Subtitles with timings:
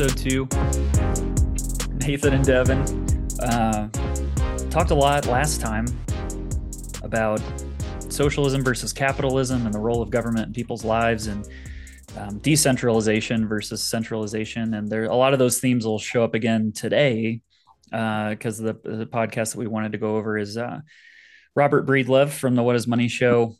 [0.00, 0.48] episode two.
[2.06, 2.78] Nathan and Devin
[3.42, 3.88] uh,
[4.70, 5.84] talked a lot last time
[7.02, 7.42] about
[8.08, 11.46] socialism versus capitalism and the role of government in people's lives and
[12.16, 14.72] um, decentralization versus centralization.
[14.72, 17.42] And there, a lot of those themes will show up again today
[17.90, 20.80] because uh, the, the podcast that we wanted to go over is uh,
[21.54, 23.54] Robert Breedlove from the What Is Money Show.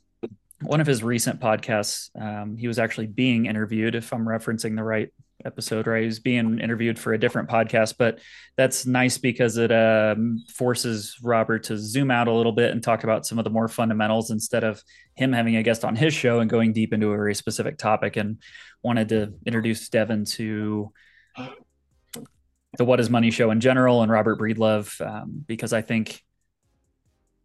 [0.62, 4.84] One of his recent podcasts, um, he was actually being interviewed, if I'm referencing the
[4.84, 5.10] right
[5.44, 6.00] episode, right?
[6.00, 8.20] He was being interviewed for a different podcast, but
[8.56, 13.04] that's nice because it um, forces Robert to zoom out a little bit and talk
[13.04, 14.82] about some of the more fundamentals instead of
[15.14, 18.16] him having a guest on his show and going deep into a very specific topic.
[18.16, 18.38] And
[18.82, 20.92] wanted to introduce Devin to
[22.78, 26.22] the What Is Money show in general and Robert Breedlove um, because I think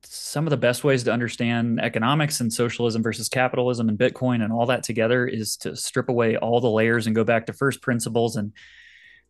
[0.07, 4.51] some of the best ways to understand economics and socialism versus capitalism and Bitcoin and
[4.51, 7.81] all that together is to strip away all the layers and go back to first
[7.81, 8.53] principles and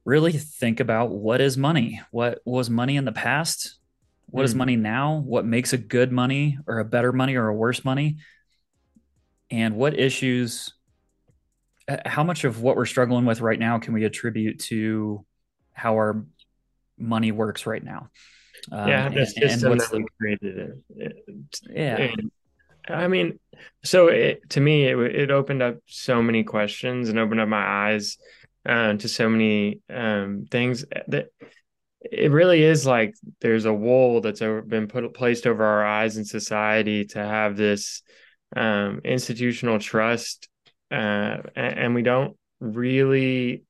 [0.05, 2.01] really think about what is money?
[2.11, 3.77] What was money in the past?
[4.27, 4.45] What mm.
[4.45, 4.59] is hmm.
[4.59, 5.23] money now?
[5.25, 8.17] What makes a good money or a better money or a worse money?
[9.51, 10.73] And what issues,
[12.05, 15.25] how much of what we're struggling with right now can we attribute to
[15.73, 16.25] how our
[16.97, 18.09] money works right now?
[18.71, 21.17] Um, yeah, the system that we created it.
[21.69, 21.97] yeah.
[21.97, 22.31] And,
[22.87, 23.39] I mean,
[23.83, 27.65] so it, to me, it, it opened up so many questions and opened up my
[27.65, 28.17] eyes
[28.65, 31.27] uh, to so many um, things that
[32.11, 36.17] it really is like there's a wool that's over, been put placed over our eyes
[36.17, 38.03] in society to have this
[38.55, 40.47] um, institutional trust,
[40.91, 43.63] uh, and, and we don't really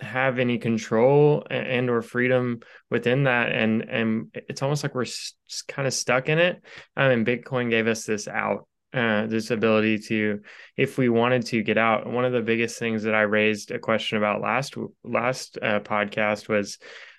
[0.00, 2.60] have any control and or freedom
[2.90, 5.36] within that and and it's almost like we're just
[5.66, 6.62] kind of stuck in it.
[6.96, 10.40] Um, and bitcoin gave us this out uh, this ability to
[10.76, 12.10] if we wanted to get out.
[12.10, 16.48] One of the biggest things that i raised a question about last last uh, podcast
[16.48, 16.78] was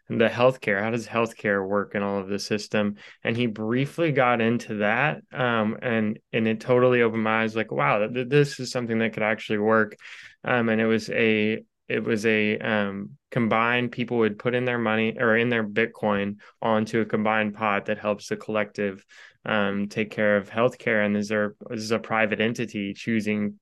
[0.10, 0.82] the healthcare.
[0.82, 2.96] How does healthcare work in all of the system?
[3.24, 7.72] And he briefly got into that um, and and it totally opened my eyes like
[7.72, 9.96] wow this is something that could actually work.
[10.44, 14.78] Um, and it was a it was a um, combined people would put in their
[14.78, 19.04] money or in their bitcoin onto a combined pot that helps the collective
[19.46, 21.06] um, take care of healthcare.
[21.06, 23.60] And is there is a private entity choosing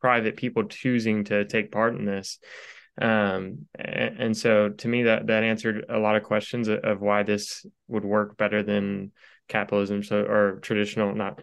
[0.00, 2.38] private people choosing to take part in this.
[3.00, 7.00] Um, and, and, so to me that that answered a lot of questions of, of
[7.00, 9.12] why this would work better than
[9.48, 10.02] capitalism.
[10.02, 11.42] So or traditional not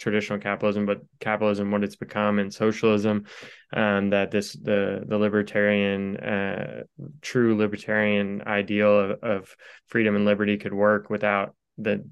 [0.00, 3.26] traditional capitalism, but capitalism, what it's become, and socialism.
[3.72, 6.82] Um, that this the the libertarian, uh,
[7.20, 9.56] true libertarian ideal of, of
[9.86, 12.04] freedom and liberty could work without the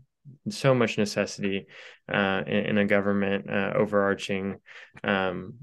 [0.50, 1.66] so much necessity
[2.12, 4.58] uh, in, in, a government uh, overarching
[5.02, 5.54] um,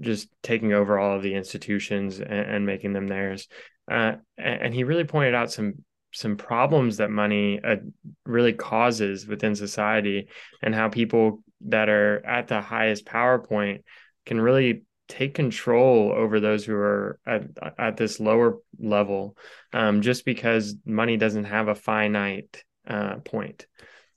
[0.00, 3.48] just taking over all of the institutions and, and making them theirs.
[3.90, 5.74] Uh, and he really pointed out some
[6.14, 7.76] some problems that money uh,
[8.24, 10.28] really causes within society
[10.62, 13.84] and how people that are at the highest power point
[14.24, 17.42] can really take control over those who are at,
[17.78, 19.36] at this lower level
[19.72, 23.66] um, just because money doesn't have a finite uh, point.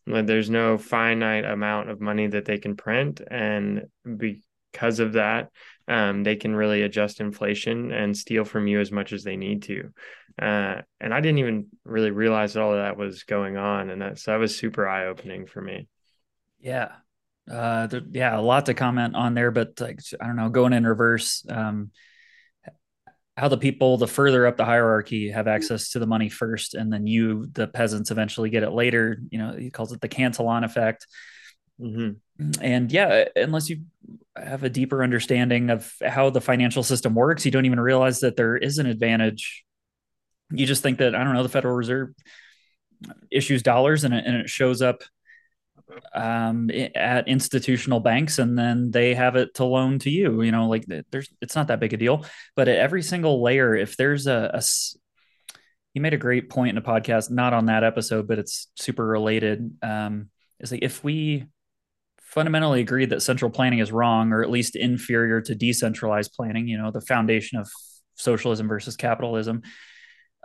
[0.06, 3.20] There's no finite amount of money that they can print.
[3.30, 5.50] And because of that
[5.88, 9.64] um, they can really adjust inflation and steal from you as much as they need
[9.64, 9.94] to.
[10.40, 14.20] Uh, and I didn't even really realize all of that was going on, and that
[14.20, 15.88] so that was super eye opening for me.
[16.60, 16.92] Yeah,
[17.50, 20.74] uh, there, yeah, a lot to comment on there, but like I don't know, going
[20.74, 21.46] in reverse.
[21.50, 21.92] Um,
[23.36, 26.92] how the people the further up the hierarchy have access to the money first and
[26.92, 30.64] then you the peasants eventually get it later you know he calls it the cantillon
[30.64, 31.06] effect
[31.80, 32.52] Mm-hmm.
[32.62, 33.82] And yeah, unless you
[34.44, 38.36] have a deeper understanding of how the financial system works, you don't even realize that
[38.36, 39.64] there is an advantage.
[40.52, 42.10] You just think that I don't know the Federal Reserve
[43.32, 45.04] issues dollars and it, and it shows up
[46.14, 50.42] um, at institutional banks, and then they have it to loan to you.
[50.42, 52.26] You know, like there's it's not that big a deal.
[52.56, 54.62] But at every single layer, if there's a, a
[55.94, 59.06] you made a great point in a podcast, not on that episode, but it's super
[59.06, 59.78] related.
[59.82, 60.30] Um,
[60.60, 61.46] is like if we
[62.38, 66.78] fundamentally agreed that central planning is wrong or at least inferior to decentralized planning you
[66.78, 67.68] know the foundation of
[68.14, 69.64] socialism versus capitalism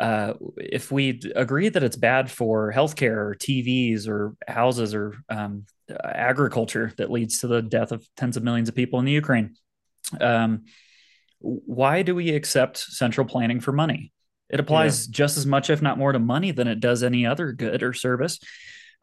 [0.01, 5.67] uh, if we agree that it's bad for healthcare or TVs or houses or um,
[6.03, 9.55] agriculture that leads to the death of tens of millions of people in the Ukraine,
[10.19, 10.65] um,
[11.41, 14.13] why do we accept central planning for money?
[14.49, 15.13] It applies yeah.
[15.13, 17.93] just as much, if not more, to money than it does any other good or
[17.93, 18.39] service.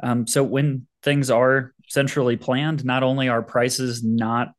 [0.02, 4.54] Um, so when things are centrally planned, not only are prices not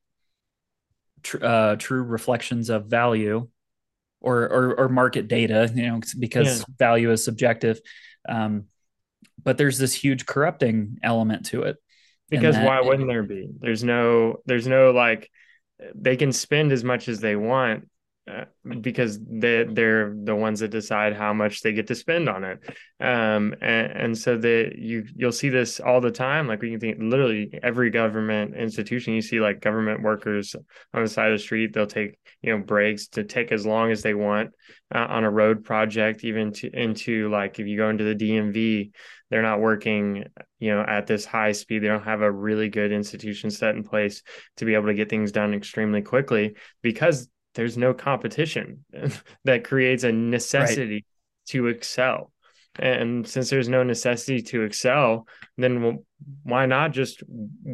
[1.22, 3.48] tr- uh, true reflections of value
[4.20, 6.64] or or, or market data, you know, because yeah.
[6.78, 7.80] value is subjective.
[8.28, 8.64] Um,
[9.42, 11.76] but there's this huge corrupting element to it.
[12.28, 13.48] Because why wouldn't there be?
[13.58, 15.30] There's no there's no like
[15.94, 17.88] they can spend as much as they want
[18.80, 22.60] because they they're the ones that decide how much they get to spend on it.
[23.00, 26.46] Um, and, and so that you you'll see this all the time.
[26.46, 30.54] Like we can think literally every government institution you see like government workers
[30.94, 33.90] on the side of the street they'll take you know breaks to take as long
[33.90, 34.50] as they want
[34.94, 38.90] uh, on a road project even to into like if you go into the DMV
[39.30, 40.24] they're not working
[40.58, 41.82] you know at this high speed.
[41.82, 44.22] They don't have a really good institution set in place
[44.56, 48.84] to be able to get things done extremely quickly because there's no competition
[49.44, 51.04] that creates a necessity right.
[51.48, 52.32] to excel
[52.78, 55.26] and since there's no necessity to excel
[55.58, 55.98] then
[56.44, 57.22] why not just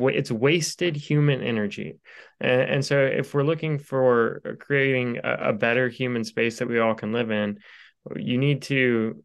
[0.00, 1.98] it's wasted human energy
[2.40, 6.78] and, and so if we're looking for creating a, a, better human space that we
[6.78, 7.58] all can live in
[8.16, 9.22] you need to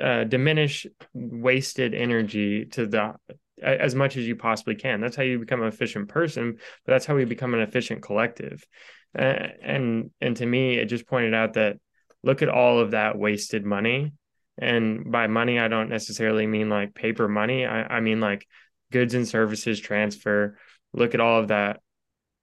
[0.00, 3.14] uh, diminish wasted energy to the
[3.62, 5.00] as much as you possibly can.
[5.00, 8.64] That's how you become an efficient person but that's how we become an efficient collective.
[9.18, 11.76] Uh, and and to me it just pointed out that
[12.22, 14.12] look at all of that wasted money.
[14.58, 17.66] And by money i don't necessarily mean like paper money.
[17.66, 18.46] I, I mean like
[18.92, 20.56] goods and services transfer.
[20.92, 21.80] Look at all of that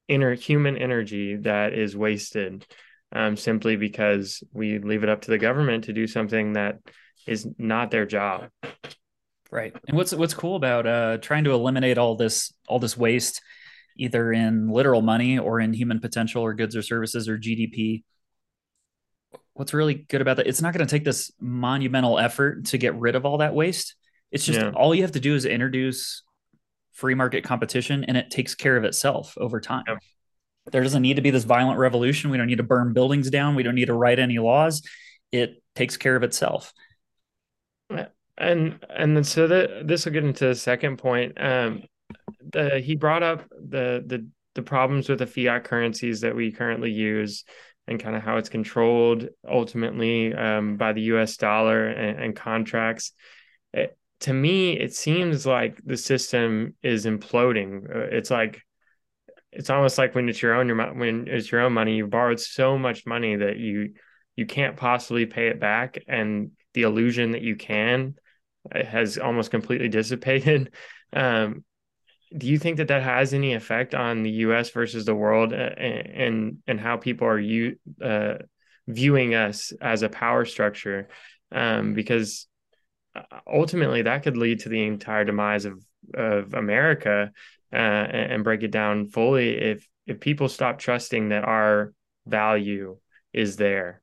[0.08, 2.66] inner human energy that is wasted
[3.12, 6.80] um, simply because we leave it up to the government to do something that
[7.26, 8.50] is not their job
[9.52, 13.42] right and what's what's cool about uh, trying to eliminate all this all this waste
[13.98, 18.04] either in literal money or in human potential or goods or services or GDP.
[19.54, 20.48] What's really good about that?
[20.48, 23.96] It's not going to take this monumental effort to get rid of all that waste.
[24.32, 24.72] It's just yeah.
[24.72, 26.24] all you have to do is introduce
[26.94, 29.84] free market competition and it takes care of itself over time.
[29.88, 29.96] Yeah.
[30.72, 32.30] There doesn't need to be this violent revolution.
[32.30, 33.56] We don't need to burn buildings down.
[33.56, 34.84] We don't need to write any laws.
[35.32, 36.74] It takes care of itself.
[38.38, 41.42] And and then so that this will get into the second point.
[41.42, 41.84] Um,
[42.52, 46.92] the he brought up the the the problems with the fiat currencies that we currently
[46.92, 47.44] use
[47.88, 51.38] and kind of how it's controlled ultimately um, by the U.S.
[51.38, 53.14] dollar and, and contracts.
[53.74, 57.90] It, to me, it seems like the system is imploding.
[57.90, 58.62] Uh, it's like
[59.52, 62.40] it's almost like when it's your own your when it's your own money, you borrowed
[62.40, 63.94] so much money that you
[64.36, 68.16] you can't possibly pay it back, and the illusion that you can
[68.74, 70.74] has almost completely dissipated.
[71.14, 71.64] Um,
[72.36, 74.70] do you think that that has any effect on the U.S.
[74.72, 78.36] versus the world, uh, and and how people are you uh,
[78.88, 81.08] viewing us as a power structure?
[81.52, 82.48] Um, because
[83.16, 85.82] uh, ultimately, that could lead to the entire demise of
[86.14, 87.32] of America,
[87.72, 89.58] uh, and break it down fully.
[89.58, 91.94] If if people stop trusting that our
[92.26, 92.98] value
[93.32, 94.02] is there,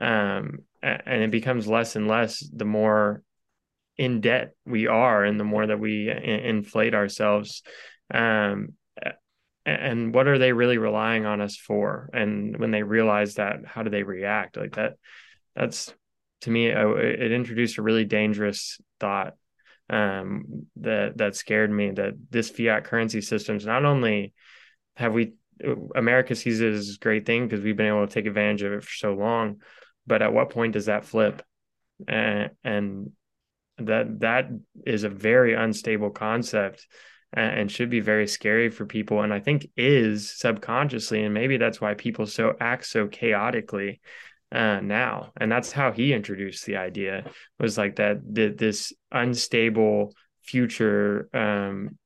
[0.00, 3.22] um, and it becomes less and less the more
[3.96, 7.62] in debt we are and the more that we inflate ourselves
[8.12, 8.74] um,
[9.66, 12.10] and what are they really relying on us for?
[12.12, 14.58] And when they realize that how do they react?
[14.58, 14.96] Like that
[15.56, 15.94] that's
[16.42, 19.34] to me it introduced a really dangerous thought
[19.88, 24.34] um, that that scared me that this fiat currency systems not only
[24.96, 25.34] have we
[25.94, 28.72] america sees it as a great thing because we've been able to take advantage of
[28.72, 29.60] it for so long
[30.06, 31.42] but at what point does that flip?
[32.06, 33.12] And, and
[33.78, 34.48] that that
[34.86, 36.86] is a very unstable concept
[37.32, 41.80] and should be very scary for people and i think is subconsciously and maybe that's
[41.80, 44.00] why people so act so chaotically
[44.52, 47.24] uh, now and that's how he introduced the idea
[47.58, 51.98] was like that this unstable future um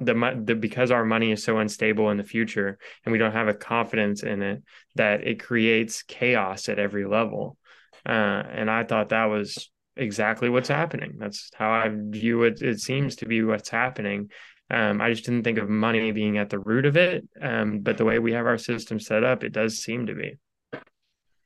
[0.00, 3.48] the, the because our money is so unstable in the future and we don't have
[3.48, 4.62] a confidence in it
[4.96, 7.58] that it creates chaos at every level
[8.06, 11.16] uh, and i thought that was exactly what's happening.
[11.18, 12.62] That's how I view it.
[12.62, 14.30] It seems to be what's happening.
[14.70, 17.28] Um, I just didn't think of money being at the root of it.
[17.40, 20.38] Um, but the way we have our system set up, it does seem to be.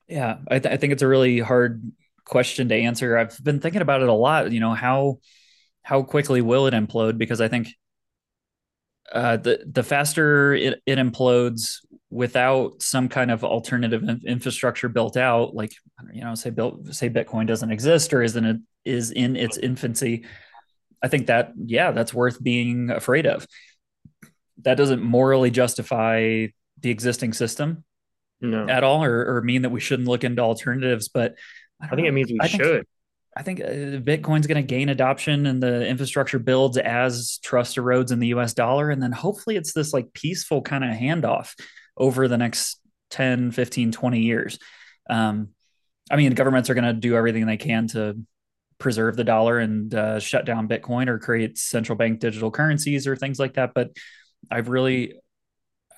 [0.07, 1.83] Yeah, I, th- I think it's a really hard
[2.25, 3.17] question to answer.
[3.17, 4.53] I've been thinking about it a lot.
[4.53, 5.19] You know how
[5.83, 7.19] how quickly will it implode?
[7.19, 7.69] Because I think
[9.11, 11.79] uh, the the faster it, it implodes
[12.11, 15.73] without some kind of alternative infrastructure built out, like
[16.13, 20.25] you know, say built say Bitcoin doesn't exist or isn't it is in its infancy.
[21.03, 23.47] I think that yeah, that's worth being afraid of.
[24.63, 26.47] That doesn't morally justify
[26.81, 27.85] the existing system
[28.41, 28.67] no.
[28.69, 31.09] at all, or, or mean that we shouldn't look into alternatives.
[31.09, 31.35] But
[31.81, 32.09] I, I think know.
[32.09, 32.61] it means we I should.
[32.61, 32.87] Think,
[33.37, 38.11] I think uh, Bitcoin's going to gain adoption and the infrastructure builds as trust erodes
[38.11, 38.89] in the US dollar.
[38.89, 41.53] And then hopefully it's this like peaceful kind of handoff
[41.97, 44.59] over the next 10, 15, 20 years.
[45.09, 45.49] Um,
[46.11, 48.17] I mean, governments are going to do everything they can to
[48.79, 53.17] preserve the dollar and uh, shut down Bitcoin or create central bank digital currencies or
[53.17, 53.73] things like that.
[53.75, 53.91] But
[54.51, 55.15] I've really,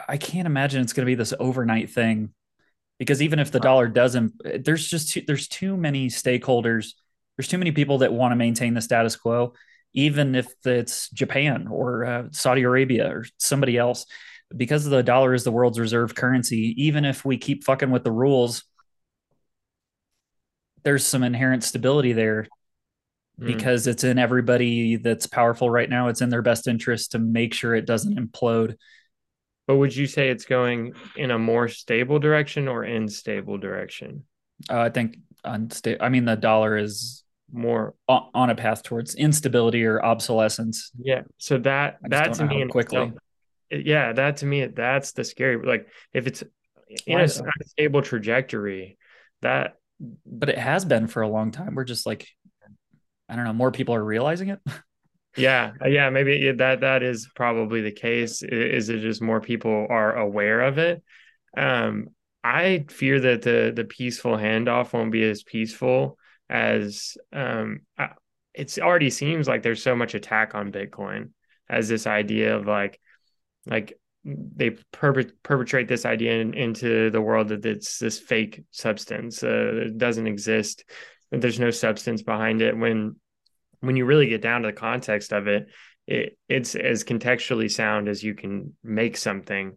[0.09, 2.33] I can't imagine it's going to be this overnight thing
[2.99, 4.33] because even if the dollar doesn't,
[4.65, 6.93] there's just too, there's too many stakeholders.
[7.37, 9.55] There's too many people that want to maintain the status quo,
[9.93, 14.07] even if it's Japan or uh, Saudi Arabia or somebody else.
[14.57, 18.13] Because the dollar is the world's reserve currency, even if we keep fucking with the
[18.13, 18.65] rules,
[20.85, 22.49] there's some inherent stability there
[23.39, 23.47] mm.
[23.47, 26.09] because it's in everybody that's powerful right now.
[26.09, 28.77] It's in their best interest to make sure it doesn't implode.
[29.67, 34.25] But would you say it's going in a more stable direction or unstable direction?
[34.71, 36.03] Uh, I think unstable.
[36.03, 40.91] I mean, the dollar is more on, on, a path towards instability or obsolescence.
[40.99, 41.23] Yeah.
[41.37, 42.99] So that that to me quickly.
[42.99, 43.19] Itself,
[43.71, 45.65] yeah, that to me that's the scary.
[45.65, 46.43] Like if it's
[47.07, 47.29] in a
[47.67, 48.99] stable trajectory,
[49.43, 49.75] that.
[50.25, 51.75] But it has been for a long time.
[51.75, 52.29] We're just like
[53.29, 54.61] I don't know, more people are realizing it.
[55.37, 58.43] yeah, yeah, maybe that that is probably the case.
[58.43, 61.03] Is it just more people are aware of it?
[61.57, 62.09] Um,
[62.43, 66.17] I fear that the the peaceful handoff won't be as peaceful
[66.49, 67.81] as um,
[68.55, 71.31] it already seems like there's so much attack on Bitcoin
[71.69, 72.99] as this idea of like
[73.67, 79.87] like they perpetrate this idea in, into the world that it's this fake substance uh,
[79.87, 80.85] it doesn't exist
[81.31, 82.77] there's no substance behind it.
[82.77, 83.17] When
[83.81, 85.69] when you really get down to the context of it,
[86.07, 89.77] it it's as contextually sound as you can make something.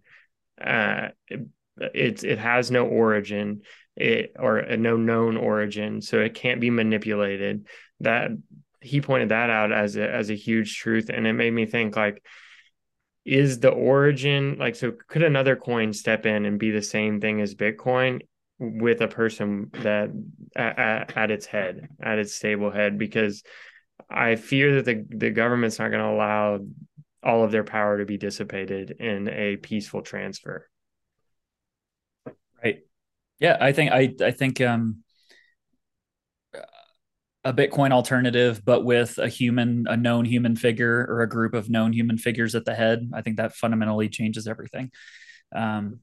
[0.60, 1.42] Uh it,
[1.78, 3.62] it, it has no origin
[3.96, 7.68] it or no known origin so it can't be manipulated.
[8.00, 8.32] That
[8.80, 11.96] he pointed that out as a as a huge truth and it made me think
[11.96, 12.24] like
[13.24, 17.40] is the origin like so could another coin step in and be the same thing
[17.40, 18.20] as bitcoin
[18.62, 20.12] with a person that
[20.56, 23.42] at, at its head, at its stable head, because
[24.08, 26.60] I fear that the, the government's not going to allow
[27.24, 30.70] all of their power to be dissipated in a peaceful transfer.
[32.64, 32.82] Right.
[33.40, 35.04] Yeah, I think I I think um
[37.44, 41.70] a Bitcoin alternative, but with a human, a known human figure or a group of
[41.70, 43.10] known human figures at the head.
[43.14, 44.92] I think that fundamentally changes everything.
[45.54, 46.00] Um,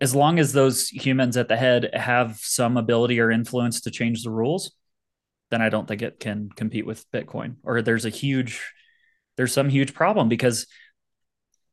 [0.00, 4.22] as long as those humans at the head have some ability or influence to change
[4.22, 4.72] the rules,
[5.50, 7.56] then I don't think it can compete with Bitcoin.
[7.62, 8.60] Or there's a huge,
[9.36, 10.66] there's some huge problem because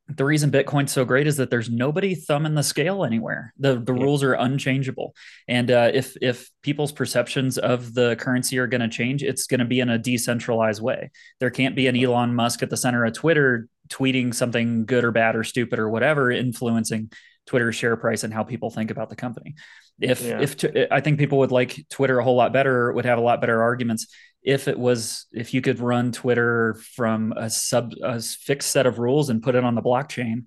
[0.08, 3.54] the reason Bitcoin's so great is that there's nobody thumbing the scale anywhere.
[3.58, 4.02] The the yeah.
[4.02, 5.14] rules are unchangeable,
[5.48, 9.60] and uh, if if people's perceptions of the currency are going to change, it's going
[9.60, 11.10] to be in a decentralized way.
[11.40, 15.12] There can't be an Elon Musk at the center of Twitter tweeting something good or
[15.12, 17.12] bad or stupid or whatever, influencing
[17.46, 19.54] Twitter's share price and how people think about the company.
[20.00, 20.40] If yeah.
[20.40, 23.22] if t- I think people would like Twitter a whole lot better, would have a
[23.22, 24.08] lot better arguments
[24.42, 28.98] if it was if you could run Twitter from a sub a fixed set of
[28.98, 30.44] rules and put it on the blockchain,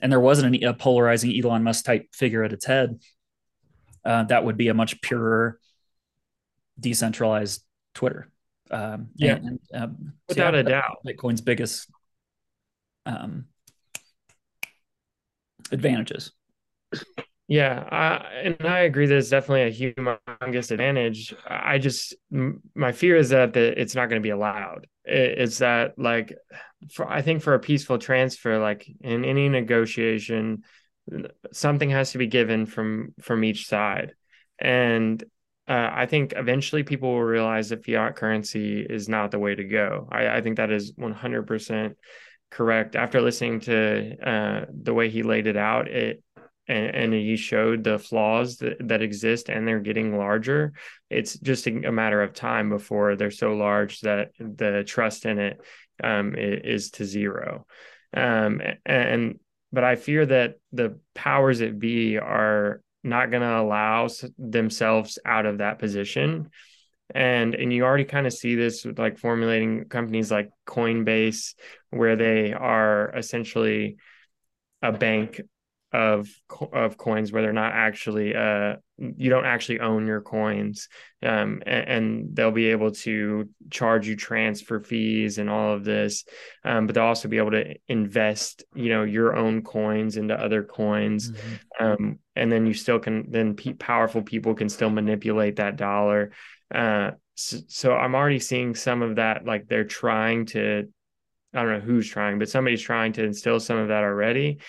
[0.00, 3.00] and there wasn't an, a polarizing Elon Musk type figure at its head,
[4.04, 5.58] uh, that would be a much purer,
[6.78, 7.62] decentralized
[7.94, 8.30] Twitter.
[8.70, 11.90] Um, yeah, and, um, without so yeah, a doubt, Bitcoin's biggest
[13.04, 13.46] um,
[15.72, 16.32] advantages.
[17.50, 18.14] Yeah, I,
[18.44, 21.34] and I agree that it's definitely a humongous advantage.
[21.48, 24.86] I just my fear is that the, it's not going to be allowed.
[25.04, 26.32] It, it's that like
[26.92, 30.62] for I think for a peaceful transfer, like in any negotiation,
[31.52, 34.14] something has to be given from from each side,
[34.60, 35.20] and
[35.66, 39.64] uh, I think eventually people will realize that fiat currency is not the way to
[39.64, 40.08] go.
[40.12, 41.96] I, I think that is one hundred percent
[42.48, 42.94] correct.
[42.94, 46.22] After listening to uh, the way he laid it out, it
[46.70, 50.72] and, and showed the flaws that, that exist and they're getting larger
[51.10, 55.38] it's just a, a matter of time before they're so large that the trust in
[55.38, 55.60] it
[56.02, 57.66] um, is to zero.
[58.14, 59.38] Um, and
[59.72, 65.46] but i fear that the powers that be are not going to allow themselves out
[65.46, 66.50] of that position.
[67.12, 71.54] And and you already kind of see this with like formulating companies like coinbase
[71.90, 73.96] where they are essentially
[74.82, 75.40] a bank
[75.92, 76.28] of
[76.72, 80.88] of coins where they're not actually uh you don't actually own your coins.
[81.22, 86.24] Um and, and, they'll be able to charge you transfer fees and all of this.
[86.64, 90.62] Um but they'll also be able to invest you know your own coins into other
[90.62, 91.32] coins.
[91.32, 91.84] Mm-hmm.
[91.84, 96.32] um and then you still can then pe- powerful people can still manipulate that dollar.
[96.72, 100.88] Uh so, so i'm already seeing some of that like they're trying to
[101.52, 104.60] I don't know who's trying, but somebody's trying to instill some of that already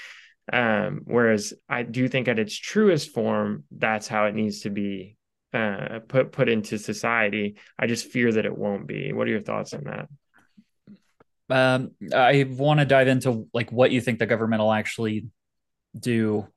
[0.52, 5.18] Um, whereas I do think at its truest form, that's how it needs to be
[5.54, 7.58] uh, put put into society.
[7.78, 9.14] I just fear that it won't be.
[9.14, 10.08] What are your thoughts on that?
[11.50, 15.28] Um, I want to dive into like what you think the government will actually
[15.98, 16.48] do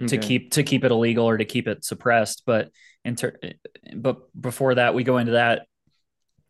[0.00, 0.16] okay.
[0.16, 2.44] to keep to keep it illegal or to keep it suppressed.
[2.46, 2.70] But
[3.04, 3.38] in inter-
[3.94, 5.66] but before that, we go into that.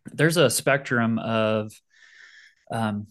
[0.07, 1.73] There's a spectrum of
[2.71, 3.09] um,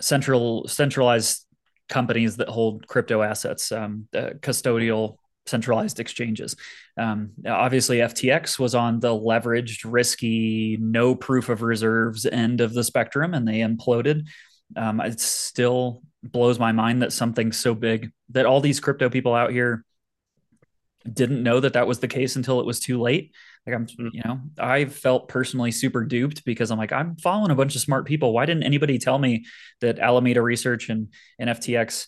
[0.00, 1.46] central centralized
[1.88, 6.56] companies that hold crypto assets, um, custodial centralized exchanges.
[6.96, 12.84] Um, obviously, FTX was on the leveraged, risky, no proof of reserves end of the
[12.84, 14.26] spectrum, and they imploded.
[14.76, 19.34] Um, it still blows my mind that something so big that all these crypto people
[19.34, 19.84] out here
[21.10, 23.32] didn't know that that was the case until it was too late.
[23.66, 24.10] Like I'm, mm.
[24.12, 27.80] you know, I felt personally super duped because I'm like, I'm following a bunch of
[27.80, 28.32] smart people.
[28.32, 29.46] Why didn't anybody tell me
[29.80, 32.06] that Alameda Research and, and FTX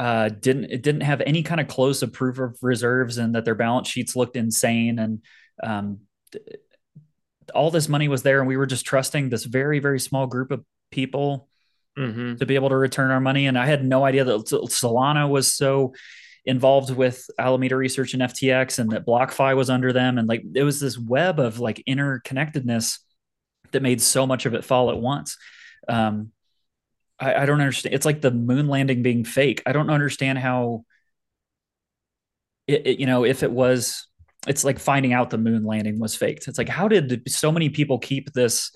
[0.00, 3.54] uh, didn't it didn't have any kind of close proof of reserves and that their
[3.54, 5.22] balance sheets looked insane and
[5.62, 5.98] um,
[7.54, 10.52] all this money was there and we were just trusting this very very small group
[10.52, 11.48] of people
[11.98, 12.36] mm-hmm.
[12.36, 15.52] to be able to return our money and I had no idea that Solana was
[15.52, 15.92] so
[16.44, 20.18] involved with Alameda Research and FTX and that BlockFi was under them.
[20.18, 22.98] And like it was this web of like interconnectedness
[23.72, 25.36] that made so much of it fall at once.
[25.88, 26.32] Um,
[27.18, 27.94] I, I don't understand.
[27.94, 29.62] It's like the moon landing being fake.
[29.66, 30.84] I don't understand how
[32.66, 34.06] it, it, you know, if it was,
[34.46, 36.48] it's like finding out the moon landing was faked.
[36.48, 38.72] It's like, how did so many people keep this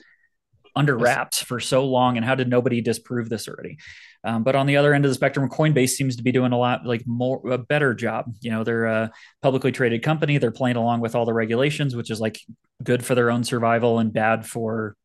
[0.76, 3.78] under wraps for so long and how did nobody disprove this already?
[4.24, 6.58] Um, but on the other end of the spectrum coinbase seems to be doing a
[6.58, 8.32] lot like more a better job.
[8.40, 10.38] You know they're a publicly traded company.
[10.38, 12.40] They're playing along with all the regulations which is like
[12.82, 14.96] good for their own survival and bad for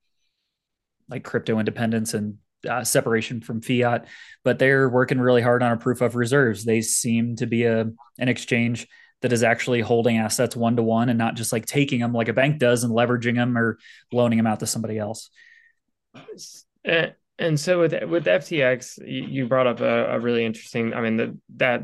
[1.10, 4.08] like crypto independence and uh, separation from fiat.
[4.44, 6.64] But they're working really hard on a proof of reserves.
[6.64, 8.88] They seem to be a an exchange
[9.22, 12.30] that is actually holding assets one to one and not just like taking them like
[12.30, 13.78] a bank does and leveraging them or
[14.14, 15.30] loaning them out to somebody else
[16.84, 20.94] and, and so with with FTX, you brought up a, a really interesting.
[20.94, 21.84] I mean, the, that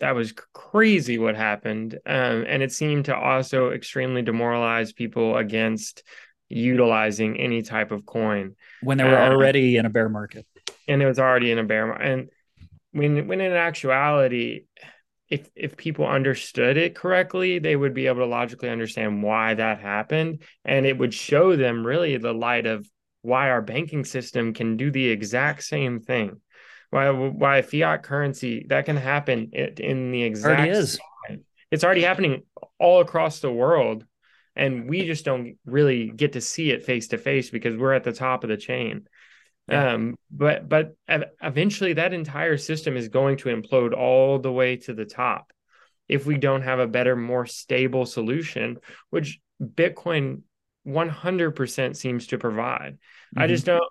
[0.00, 6.02] that was crazy what happened, um, and it seemed to also extremely demoralize people against
[6.48, 10.46] utilizing any type of coin when they were uh, already in a bear market.
[10.88, 12.06] And it was already in a bear market.
[12.06, 12.28] And
[12.92, 14.64] when when in actuality,
[15.28, 19.80] if if people understood it correctly, they would be able to logically understand why that
[19.80, 22.86] happened, and it would show them really the light of
[23.22, 26.40] why our banking system can do the exact same thing.
[26.90, 30.98] Why why fiat currency that can happen in the exact already is.
[31.70, 32.42] It's already happening
[32.78, 34.04] all across the world
[34.56, 38.04] and we just don't really get to see it face to face because we're at
[38.04, 39.06] the top of the chain.
[39.68, 39.92] Yeah.
[39.92, 44.94] Um, but but eventually that entire system is going to implode all the way to
[44.94, 45.52] the top
[46.08, 48.78] if we don't have a better, more stable solution,
[49.10, 50.42] which Bitcoin
[50.86, 52.94] 100% seems to provide.
[53.34, 53.42] Mm-hmm.
[53.42, 53.82] I just don't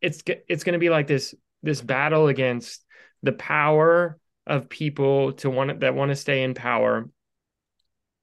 [0.00, 2.84] it's it's going to be like this this battle against
[3.22, 7.08] the power of people to want that want to stay in power.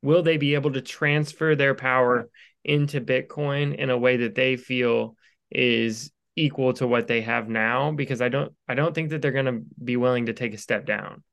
[0.01, 2.29] Will they be able to transfer their power
[2.63, 5.15] into Bitcoin in a way that they feel
[5.51, 9.31] is equal to what they have now because I don't I don't think that they're
[9.31, 11.23] going to be willing to take a step down.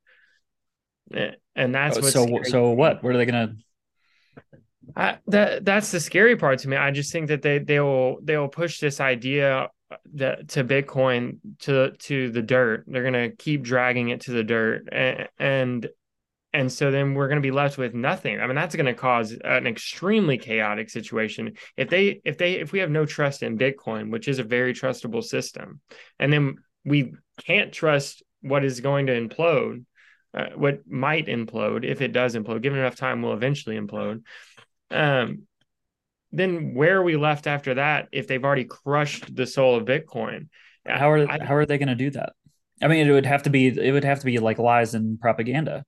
[1.57, 3.03] And that's oh, so so what?
[3.03, 4.59] What are they going to
[4.97, 6.77] That that's the scary part to me.
[6.77, 9.69] I just think that they they will they will push this idea
[10.15, 12.85] that to Bitcoin to to the dirt.
[12.87, 15.89] They're gonna keep dragging it to the dirt, and and,
[16.53, 18.41] and so then we're gonna be left with nothing.
[18.41, 22.81] I mean, that's gonna cause an extremely chaotic situation if they if they if we
[22.81, 25.81] have no trust in Bitcoin, which is a very trustable system,
[26.19, 27.13] and then we
[27.45, 29.85] can't trust what is going to implode.
[30.33, 34.23] Uh, what might implode if it does implode given enough time will eventually implode
[34.91, 35.43] um,
[36.33, 40.49] then where are we left after that if they've already crushed the soul of Bitcoin?
[40.87, 42.33] How are I, how are they going to do that?
[42.83, 45.21] I mean, it would have to be it would have to be like lies and
[45.21, 45.85] propaganda.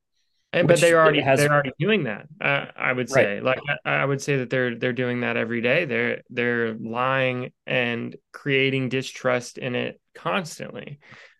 [0.54, 2.26] And, but they're already has, they're already doing that.
[2.38, 3.42] Uh, I would say, right.
[3.42, 5.86] like I, I, would say that they're they're doing that every day.
[5.86, 10.98] They're they're lying and creating distrust in it constantly.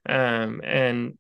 [0.09, 1.19] Um, and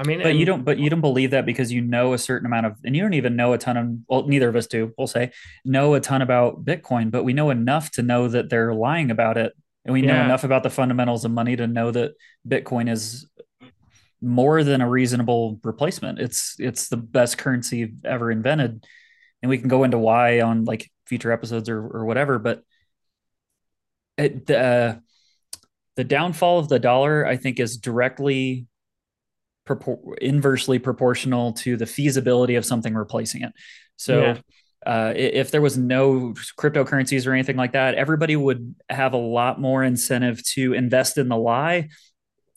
[0.00, 2.18] I mean, but and, you don't, but you don't believe that because you know a
[2.18, 4.66] certain amount of, and you don't even know a ton of, well, neither of us
[4.66, 5.30] do, we'll say,
[5.62, 9.36] know a ton about Bitcoin, but we know enough to know that they're lying about
[9.36, 9.52] it.
[9.84, 10.14] And we yeah.
[10.14, 12.12] know enough about the fundamentals of money to know that
[12.48, 13.28] Bitcoin is
[14.22, 16.18] more than a reasonable replacement.
[16.18, 18.86] It's, it's the best currency ever invented.
[19.42, 22.62] And we can go into why on like future episodes or, or whatever, but
[24.16, 24.96] it, the, uh,
[25.96, 28.66] the downfall of the dollar, I think, is directly
[29.70, 33.52] propor- inversely proportional to the feasibility of something replacing it.
[33.96, 34.38] So yeah.
[34.86, 39.60] uh, if there was no cryptocurrencies or anything like that, everybody would have a lot
[39.60, 41.88] more incentive to invest in the lie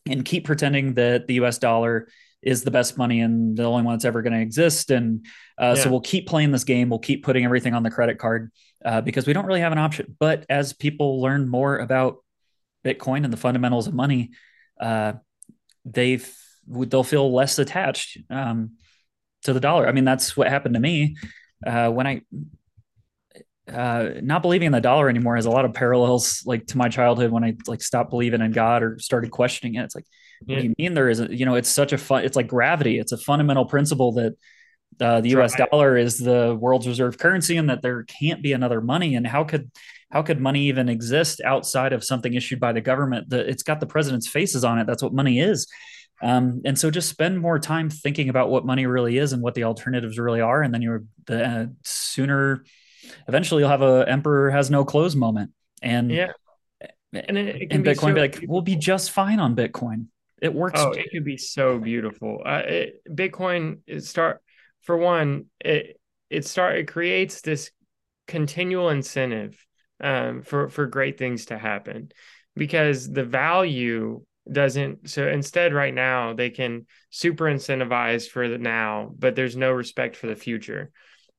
[0.08, 2.08] and keep pretending that the US dollar
[2.42, 4.90] is the best money and the only one that's ever going to exist.
[4.90, 5.24] And
[5.58, 5.82] uh, yeah.
[5.82, 6.90] so we'll keep playing this game.
[6.90, 8.52] We'll keep putting everything on the credit card
[8.84, 10.14] uh, because we don't really have an option.
[10.18, 12.18] But as people learn more about
[12.84, 14.32] Bitcoin and the fundamentals of money,
[14.78, 15.14] uh,
[15.86, 16.20] they
[16.66, 18.72] they'll feel less attached um,
[19.42, 19.86] to the dollar.
[19.86, 21.16] I mean, that's what happened to me
[21.66, 22.22] uh, when I
[23.72, 26.88] uh, not believing in the dollar anymore has a lot of parallels like to my
[26.88, 29.84] childhood when I like stopped believing in God or started questioning it.
[29.84, 30.04] It's like,
[30.46, 30.56] yeah.
[30.56, 31.30] what do you mean there isn't?
[31.32, 32.24] You know, it's such a fun.
[32.24, 32.98] It's like gravity.
[32.98, 34.34] It's a fundamental principle that
[35.00, 35.58] uh, the U.S.
[35.58, 35.68] Right.
[35.70, 39.14] dollar is the world's reserve currency, and that there can't be another money.
[39.14, 39.70] And how could
[40.10, 43.30] how could money even exist outside of something issued by the government?
[43.30, 44.86] The, it's got the president's faces on it.
[44.86, 45.66] That's what money is.
[46.24, 49.54] Um, and so just spend more time thinking about what money really is and what
[49.54, 52.64] the alternatives really are, and then you're the uh, sooner
[53.28, 55.52] eventually you'll have a emperor has no clothes moment.
[55.82, 56.32] And yeah,
[57.12, 60.06] and, it, it and Bitcoin be, so be like, we'll be just fine on Bitcoin.
[60.40, 60.80] It works.
[60.80, 62.42] Oh, it could be so beautiful.
[62.44, 64.42] Uh, it, Bitcoin start
[64.82, 65.46] for one.
[65.60, 67.70] It it start it creates this
[68.26, 69.64] continual incentive
[70.00, 72.10] um, for for great things to happen
[72.56, 79.10] because the value doesn't so instead right now they can super incentivize for the now
[79.18, 80.90] but there's no respect for the future.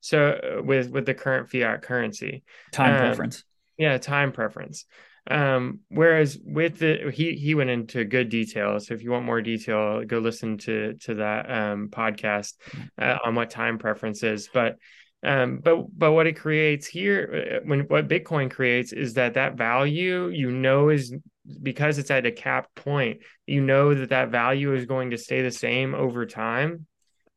[0.02, 2.44] So uh, with with the current fiat currency.
[2.72, 3.44] Time um, preference.
[3.78, 4.86] Yeah time preference.
[5.30, 8.80] Um whereas with the he he went into good detail.
[8.80, 12.54] So if you want more detail go listen to to that um podcast
[13.00, 14.50] uh, on what time preference is.
[14.54, 14.78] But
[15.26, 19.56] um, but but what it creates here, uh, when what Bitcoin creates is that that
[19.56, 21.16] value you know is
[21.62, 25.42] because it's at a cap point, you know that that value is going to stay
[25.42, 26.88] the same over time.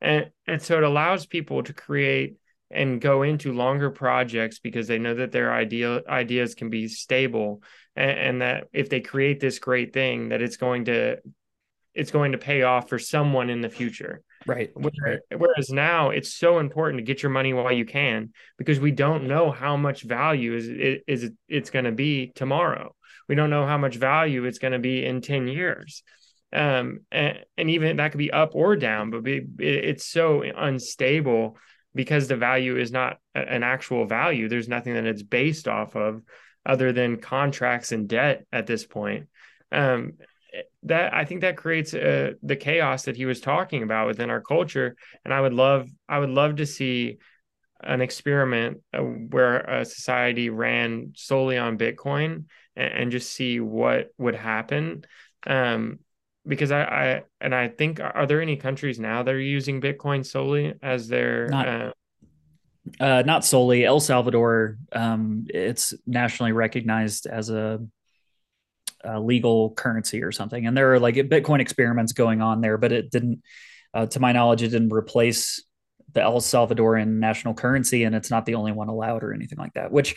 [0.01, 2.37] And, and so it allows people to create
[2.71, 7.62] and go into longer projects because they know that their idea ideas can be stable
[7.97, 11.16] and, and that if they create this great thing that it's going to
[11.94, 14.23] it's going to pay off for someone in the future.
[14.47, 14.71] Right.
[14.75, 19.27] Whereas now it's so important to get your money while you can because we don't
[19.27, 20.68] know how much value is
[21.09, 22.94] is it's going to be tomorrow
[23.28, 26.02] we don't know how much value it's going to be in 10 years.
[26.50, 31.58] Um, and, and, even that could be up or down but it, it's so unstable
[31.94, 34.48] because the value is not an actual value.
[34.48, 36.22] There's nothing that it's based off of
[36.64, 39.26] other than contracts and debt at this point.
[39.72, 40.14] Um,
[40.84, 44.40] that i think that creates uh, the chaos that he was talking about within our
[44.40, 44.96] culture.
[45.24, 47.18] And i would love i would love to see
[47.80, 52.44] an experiment where a society ran solely on bitcoin
[52.78, 55.04] and, and just see what would happen.
[55.46, 55.98] Um,
[56.46, 60.24] because I, I and I think are there any countries now that are using Bitcoin
[60.24, 61.92] solely as their not, uh,
[63.00, 64.78] uh, not solely El Salvador.
[64.92, 67.80] Um, it's nationally recognized as a,
[69.04, 72.92] a, legal currency or something, and there are like Bitcoin experiments going on there, but
[72.92, 73.42] it didn't,
[73.92, 75.62] uh, to my knowledge, it didn't replace
[76.12, 79.74] the El Salvadoran national currency, and it's not the only one allowed or anything like
[79.74, 79.92] that.
[79.92, 80.16] Which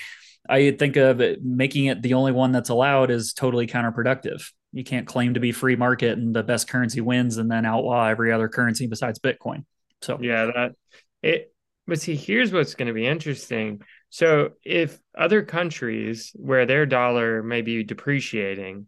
[0.50, 4.44] I think of it, making it the only one that's allowed is totally counterproductive.
[4.74, 8.08] You can't claim to be free market and the best currency wins and then outlaw
[8.08, 9.66] every other currency besides Bitcoin.
[10.02, 10.76] So yeah, that
[11.22, 11.54] it.
[11.88, 13.82] But see, here's what's going to be interesting.
[14.10, 18.88] So if other countries where their dollar may be depreciating,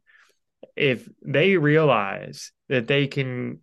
[0.75, 3.59] if they realize that they can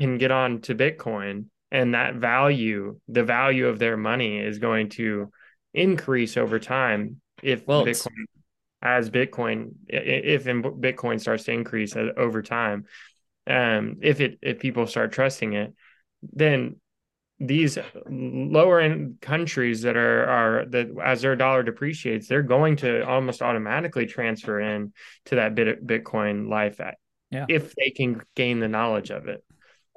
[0.00, 4.88] can get on to Bitcoin and that value, the value of their money is going
[4.90, 5.30] to
[5.74, 8.24] increase over time if well, Bitcoin
[8.82, 12.86] as Bitcoin if Bitcoin starts to increase over time.
[13.46, 15.74] Um, if it if people start trusting it,
[16.32, 16.76] then
[17.38, 23.06] these lower end countries that are are that as their dollar depreciates, they're going to
[23.06, 24.92] almost automatically transfer in
[25.26, 26.96] to that bit Bitcoin life at,
[27.30, 27.46] yeah.
[27.48, 29.42] if they can gain the knowledge of it.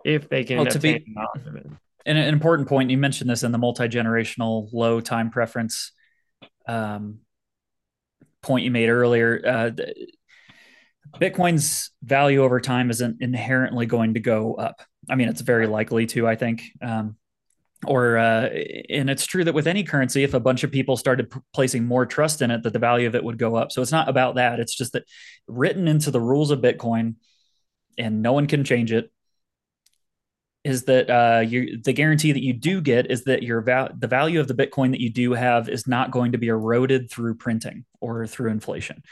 [0.05, 1.67] If they can well, to be, knowledge of it
[2.05, 5.91] an, an important point you mentioned this in the multi-generational low time preference
[6.67, 7.19] um,
[8.41, 9.41] point you made earlier.
[9.45, 9.71] Uh,
[11.19, 14.81] bitcoin's value over time isn't inherently going to go up.
[15.09, 16.63] I mean it's very likely to i think.
[16.81, 17.17] Um,
[17.85, 18.49] or uh,
[18.89, 21.85] and it's true that with any currency if a bunch of people started p- placing
[21.85, 23.71] more trust in it that the value of it would go up.
[23.71, 24.59] So it's not about that.
[24.59, 25.03] It's just that
[25.47, 27.15] written into the rules of bitcoin
[27.97, 29.11] and no one can change it
[30.63, 34.07] is that uh, you, the guarantee that you do get is that your val- the
[34.07, 37.35] value of the Bitcoin that you do have is not going to be eroded through
[37.35, 39.03] printing or through inflation.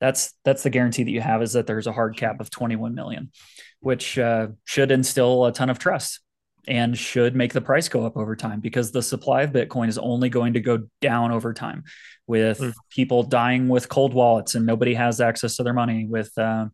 [0.00, 2.94] That's that's the guarantee that you have is that there's a hard cap of 21
[2.94, 3.32] million,
[3.80, 6.20] which uh, should instill a ton of trust
[6.68, 9.98] and should make the price go up over time because the supply of Bitcoin is
[9.98, 11.82] only going to go down over time
[12.26, 12.72] with mm.
[12.90, 16.66] people dying with cold wallets and nobody has access to their money with uh,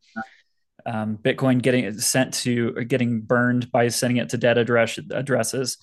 [0.87, 5.79] um, Bitcoin getting sent to getting burned by sending it to dead address addresses.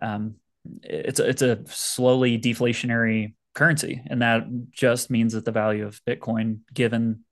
[0.00, 0.36] Um,
[0.82, 6.00] it's a, it's a slowly deflationary currency, and that just means that the value of
[6.04, 7.24] Bitcoin, given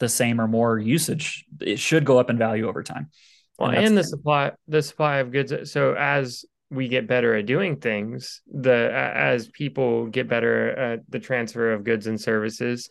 [0.00, 3.10] the same or more usage, it should go up in value over time.
[3.58, 5.70] Well, and, and the supply the supply of goods.
[5.70, 11.20] So as we get better at doing things, the as people get better at the
[11.20, 12.88] transfer of goods and services,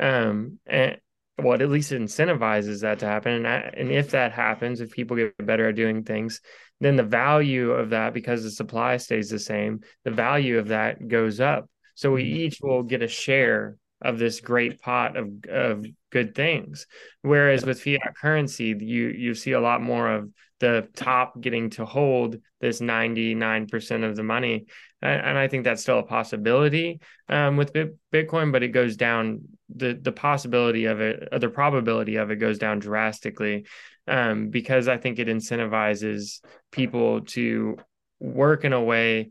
[0.00, 0.98] um, and
[1.42, 3.32] well, at least it incentivizes that to happen.
[3.32, 6.40] And, I, and if that happens, if people get better at doing things,
[6.80, 11.06] then the value of that, because the supply stays the same, the value of that
[11.06, 11.68] goes up.
[11.94, 12.36] So we mm-hmm.
[12.36, 16.86] each will get a share of this great pot of, of good things.
[17.22, 21.84] Whereas with fiat currency, you you see a lot more of the top getting to
[21.84, 24.66] hold this 99% of the money.
[25.02, 27.72] And, and I think that's still a possibility um, with
[28.12, 29.40] Bitcoin, but it goes down
[29.74, 33.66] the the possibility of it, or the probability of it goes down drastically
[34.08, 37.78] um, because I think it incentivizes people to
[38.18, 39.30] work in a way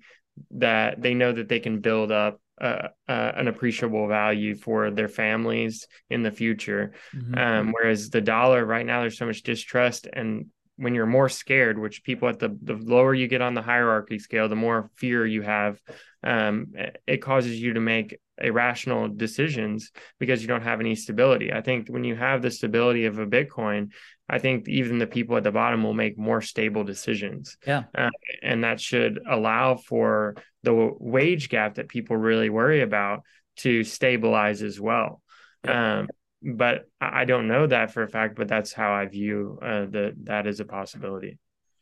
[0.52, 5.08] that they know that they can build up uh, uh, an appreciable value for their
[5.08, 6.94] families in the future.
[7.16, 7.38] Mm-hmm.
[7.38, 11.78] Um, whereas the dollar right now, there's so much distrust, and when you're more scared,
[11.78, 15.26] which people at the the lower you get on the hierarchy scale, the more fear
[15.26, 15.80] you have,
[16.24, 16.74] um,
[17.06, 21.52] it causes you to make irrational decisions because you don't have any stability.
[21.52, 23.92] I think when you have the stability of a Bitcoin,
[24.30, 27.58] I think even the people at the bottom will make more stable decisions.
[27.66, 27.84] Yeah.
[27.98, 28.10] Uh,
[28.44, 33.24] and that should allow for the wage gap that people really worry about
[33.58, 35.22] to stabilize as well.
[35.66, 36.00] Yeah.
[36.00, 36.10] Um,
[36.42, 40.14] but I don't know that for a fact, but that's how I view uh, that
[40.24, 41.38] that is a possibility.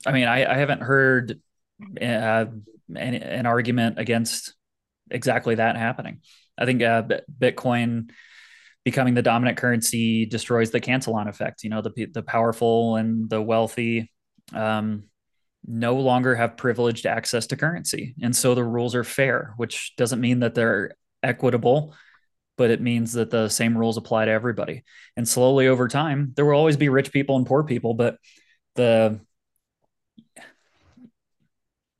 [0.05, 1.39] I mean, I, I haven't heard
[2.01, 2.45] uh,
[2.95, 4.55] an, an, argument against
[5.11, 6.21] exactly that happening.
[6.57, 7.03] I think uh,
[7.39, 8.11] Bitcoin
[8.83, 11.63] becoming the dominant currency destroys the Cantillon effect.
[11.63, 14.11] You know, the the powerful and the wealthy
[14.53, 15.03] um,
[15.65, 20.21] no longer have privileged access to currency, and so the rules are fair, which doesn't
[20.21, 21.93] mean that they're equitable
[22.57, 24.83] but it means that the same rules apply to everybody.
[25.15, 28.17] And slowly over time, there will always be rich people and poor people, but
[28.75, 29.19] the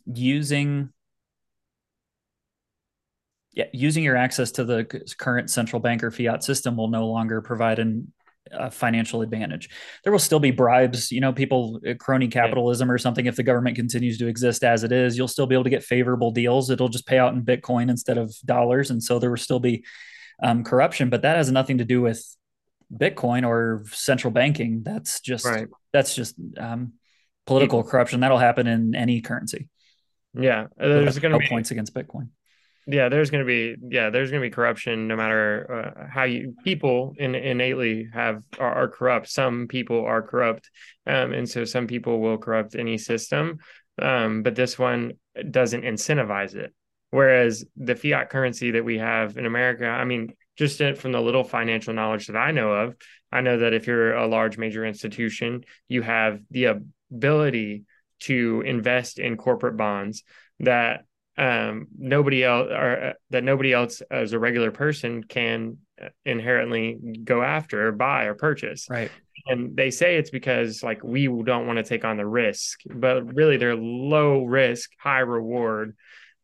[0.06, 0.89] using
[3.58, 4.86] yeah, using your access to the
[5.17, 8.13] current central banker fiat system will no longer provide an
[8.52, 9.70] a financial advantage.
[10.04, 13.26] There will still be bribes, you know, people uh, crony capitalism or something.
[13.26, 15.84] If the government continues to exist as it is, you'll still be able to get
[15.84, 16.70] favorable deals.
[16.70, 19.84] It'll just pay out in Bitcoin instead of dollars, and so there will still be
[20.41, 22.24] um, corruption, but that has nothing to do with
[22.93, 24.84] Bitcoin or central banking.
[24.84, 25.67] That's just right.
[25.91, 26.93] that's just um,
[27.48, 28.20] political corruption.
[28.20, 29.67] That'll happen in any currency.
[30.39, 32.30] Yeah, there's going to be points against Bitcoin.
[32.89, 36.23] Yeah, there's going to be yeah, there's going to be corruption no matter uh, how
[36.23, 39.30] you people in, innately have are, are, corrupt.
[39.30, 40.69] Some people are corrupt,
[41.06, 43.58] um, and so some people will corrupt any system.
[44.02, 45.13] Um, but this one
[45.52, 46.73] doesn't incentivize it.
[47.10, 51.43] Whereas the fiat currency that we have in America, I mean, just from the little
[51.43, 52.95] financial knowledge that I know of,
[53.32, 56.80] I know that if you're a large major institution, you have the
[57.12, 57.84] ability
[58.21, 60.23] to invest in corporate bonds
[60.60, 61.06] that
[61.38, 65.78] um, nobody else or uh, that nobody else as a regular person can
[66.26, 68.88] inherently go after or buy or purchase.
[68.89, 69.12] Right.
[69.47, 73.34] And they say it's because like we don't want to take on the risk, but
[73.34, 75.95] really they're low risk, high reward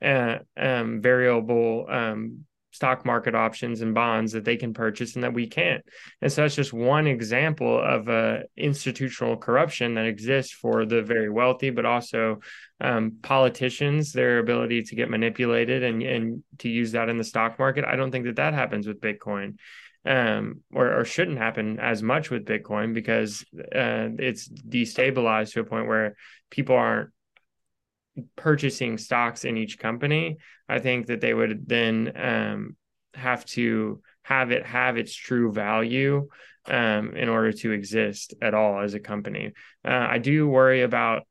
[0.01, 5.33] uh, um, variable um, stock market options and bonds that they can purchase and that
[5.33, 5.85] we can't.
[6.21, 11.29] And so that's just one example of uh, institutional corruption that exists for the very
[11.29, 12.39] wealthy, but also
[12.81, 17.59] um, politicians, their ability to get manipulated and, and to use that in the stock
[17.59, 17.85] market.
[17.85, 19.57] I don't think that that happens with Bitcoin.
[20.05, 25.63] Um, or, or shouldn't happen as much with Bitcoin because uh, it's destabilized to a
[25.63, 26.17] point where
[26.49, 27.11] people aren't
[28.35, 30.37] purchasing stocks in each company,
[30.69, 32.75] I think that they would then um,
[33.13, 36.27] have to have it have its true value
[36.67, 39.53] um, in order to exist at all as a company.
[39.85, 41.23] Uh, I do worry about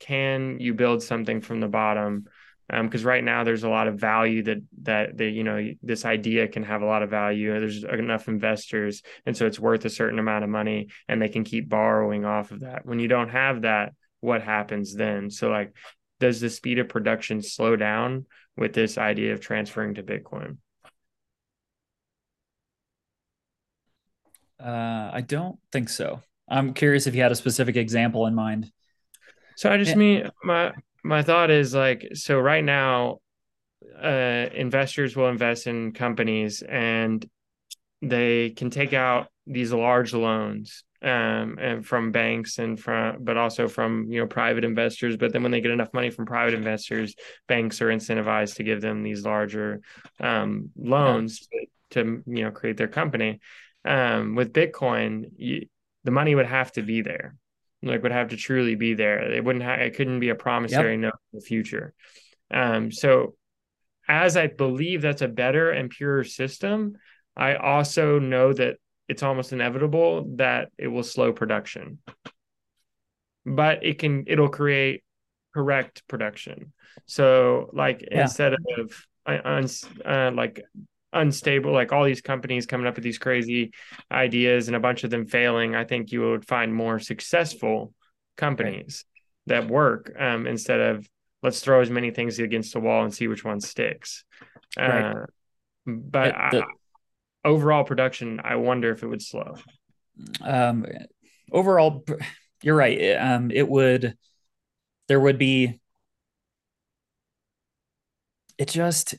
[0.00, 2.26] can you build something from the bottom?
[2.68, 6.04] Because um, right now there's a lot of value that that that you know this
[6.04, 7.52] idea can have a lot of value.
[7.60, 11.44] There's enough investors and so it's worth a certain amount of money and they can
[11.44, 12.86] keep borrowing off of that.
[12.86, 15.30] When you don't have that what happens then?
[15.30, 15.74] So like
[16.20, 20.58] does the speed of production slow down with this idea of transferring to bitcoin?
[24.62, 26.20] Uh, i don't think so.
[26.48, 28.70] I'm curious if you had a specific example in mind.
[29.56, 29.96] So i just yeah.
[29.96, 30.72] mean my
[31.02, 33.18] my thought is like so right now
[34.02, 37.28] uh, investors will invest in companies and
[38.02, 43.68] they can take out these large loans um, and from banks and from but also
[43.68, 47.14] from you know private investors but then when they get enough money from private investors
[47.46, 49.82] banks are incentivized to give them these larger
[50.18, 51.60] um, loans yeah.
[51.90, 53.40] to, you know create their company
[53.84, 55.66] um, with bitcoin you,
[56.04, 57.36] the money would have to be there
[57.82, 60.92] like would have to truly be there it wouldn't have it couldn't be a promissory
[60.92, 61.00] yep.
[61.00, 61.92] note in the future
[62.50, 63.34] um, so
[64.08, 66.96] as i believe that's a better and purer system
[67.36, 68.76] I also know that
[69.08, 71.98] it's almost inevitable that it will slow production.
[73.46, 75.04] But it can it'll create
[75.52, 76.72] correct production.
[77.06, 78.22] So like yeah.
[78.22, 79.68] instead of uh, un,
[80.04, 80.62] uh, like
[81.12, 83.72] unstable like all these companies coming up with these crazy
[84.10, 87.92] ideas and a bunch of them failing, I think you would find more successful
[88.36, 89.04] companies
[89.46, 91.08] that work um, instead of
[91.42, 94.24] let's throw as many things against the wall and see which one sticks.
[94.78, 95.12] Right.
[95.12, 95.26] Uh,
[95.86, 96.64] but it, the,
[97.44, 99.56] overall production, I wonder if it would slow.
[100.40, 100.86] Um,
[101.52, 102.04] overall,
[102.62, 103.16] you're right.
[103.16, 104.16] Um, it would.
[105.08, 105.80] There would be.
[108.56, 109.16] It just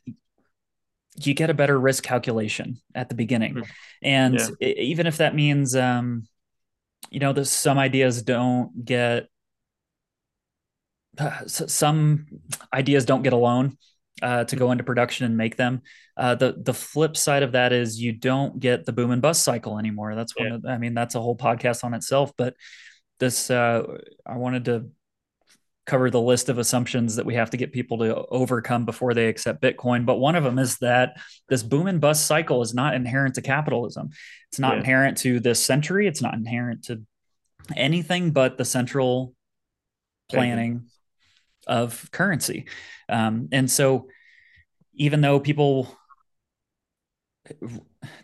[1.18, 3.70] you get a better risk calculation at the beginning, mm-hmm.
[4.02, 4.48] and yeah.
[4.60, 6.28] it, even if that means, um,
[7.10, 9.28] you know, that some ideas don't get.
[11.18, 12.26] Uh, some
[12.74, 13.78] ideas don't get a loan
[14.22, 15.82] uh, to go into production and make them.
[16.18, 19.44] Uh, the the flip side of that is you don't get the boom and bust
[19.44, 20.16] cycle anymore.
[20.16, 20.48] That's one.
[20.48, 20.56] Yeah.
[20.56, 22.32] Of, I mean, that's a whole podcast on itself.
[22.38, 22.56] But
[23.20, 23.84] this, uh,
[24.26, 24.90] I wanted to
[25.86, 29.28] cover the list of assumptions that we have to get people to overcome before they
[29.28, 30.06] accept Bitcoin.
[30.06, 33.42] But one of them is that this boom and bust cycle is not inherent to
[33.42, 34.10] capitalism.
[34.50, 34.80] It's not yeah.
[34.80, 36.08] inherent to this century.
[36.08, 37.04] It's not inherent to
[37.76, 39.34] anything but the central
[40.30, 40.86] planning
[41.68, 42.66] of currency.
[43.10, 44.08] Um, and so,
[44.94, 45.96] even though people,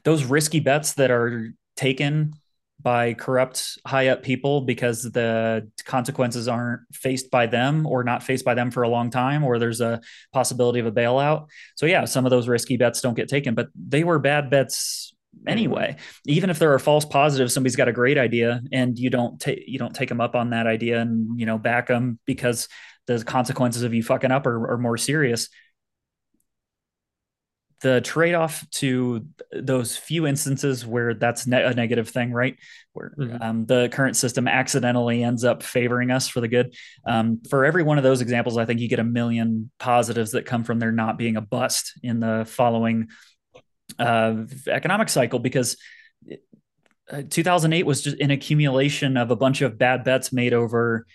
[0.04, 2.34] those risky bets that are taken
[2.82, 8.45] by corrupt high up people because the consequences aren't faced by them or not faced
[8.45, 10.01] by them for a long time or there's a
[10.34, 13.67] possibility of a bailout so yeah some of those risky bets don't get taken but
[13.75, 15.13] they were bad bets
[15.47, 19.39] anyway even if there are false positives somebody's got a great idea and you don't
[19.39, 22.67] take you don't take them up on that idea and you know back them because
[23.17, 25.50] the consequences of you fucking up are, are more serious.
[27.82, 32.56] The trade-off to those few instances where that's ne- a negative thing right?
[32.93, 33.41] Where mm-hmm.
[33.41, 36.76] um, the current system accidentally ends up favoring us for the good.
[37.08, 40.45] Um, for every one of those examples i think you get a million positives that
[40.45, 43.08] come from there not being a bust in the following
[44.00, 44.36] uh,
[44.67, 45.78] economic cycle because
[47.12, 51.06] uh, 2008 was just an accumulation of a bunch of bad bets made over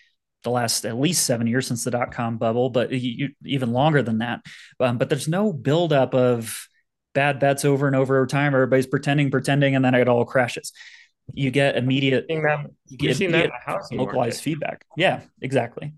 [0.47, 4.01] the last at least seven years since the dot com bubble, but you, even longer
[4.01, 4.41] than that.
[4.79, 6.69] Um, but there's no buildup of
[7.15, 8.55] bad bets over and over time.
[8.55, 10.73] Everybody's pretending, pretending, and then it all crashes.
[11.35, 13.51] You get immediate, that, you get immediate
[13.91, 14.35] localized market.
[14.37, 14.87] feedback.
[14.97, 15.95] Yeah, exactly.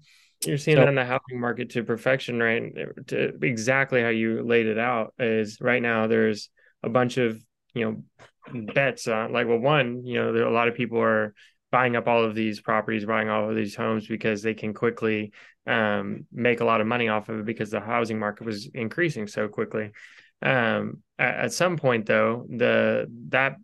[0.47, 2.73] You're seeing so, that in the housing market to perfection, right?
[3.09, 6.07] To exactly how you laid it out is right now.
[6.07, 6.49] There's
[6.83, 7.39] a bunch of
[7.75, 11.35] you know bets on like well, one, you know, there a lot of people are
[11.71, 15.33] buying up all of these properties, buying all of these homes because they can quickly
[15.67, 19.27] um, make a lot of money off of it because the housing market was increasing
[19.27, 19.93] so quickly.
[20.41, 23.57] Um, at, at, some point, though, the that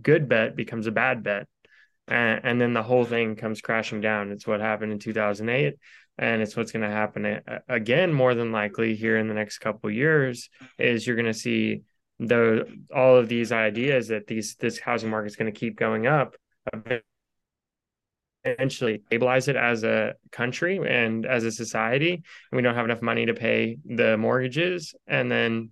[0.00, 1.46] good bet becomes a bad bet,
[2.08, 4.32] and, and then the whole thing comes crashing down.
[4.32, 5.74] It's what happened in 2008,
[6.18, 9.90] and it's what's going to happen again more than likely here in the next couple
[9.90, 10.48] years.
[10.78, 11.82] Is you're going to see
[12.18, 16.06] the all of these ideas that these this housing market is going to keep going
[16.06, 16.34] up
[18.44, 22.22] eventually stabilize it as a country and as a society and
[22.52, 25.70] we don't have enough money to pay the mortgages and then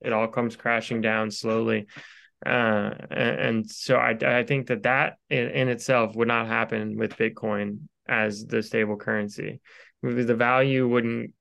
[0.00, 1.86] it all comes crashing down slowly.
[2.44, 7.16] Uh, and, so I, I think that that in, in, itself would not happen with
[7.16, 9.60] bitcoin as the stable currency.
[10.02, 11.34] The value wouldn't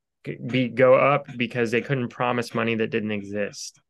[0.46, 3.82] be go up because they couldn't promise money that didn't exist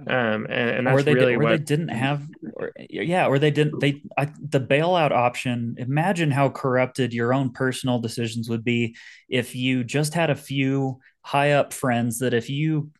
[0.00, 3.26] um, and, and that's or they really did, or what they didn't have, or, yeah,
[3.26, 3.78] or they didn't.
[3.78, 5.76] They I, the bailout option.
[5.78, 8.96] Imagine how corrupted your own personal decisions would be
[9.28, 12.90] if you just had a few high up friends that if you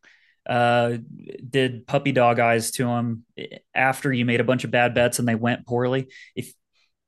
[0.49, 0.99] uh,
[1.51, 3.24] did puppy dog eyes to them
[3.74, 6.09] after you made a bunch of bad bets and they went poorly.
[6.36, 6.53] If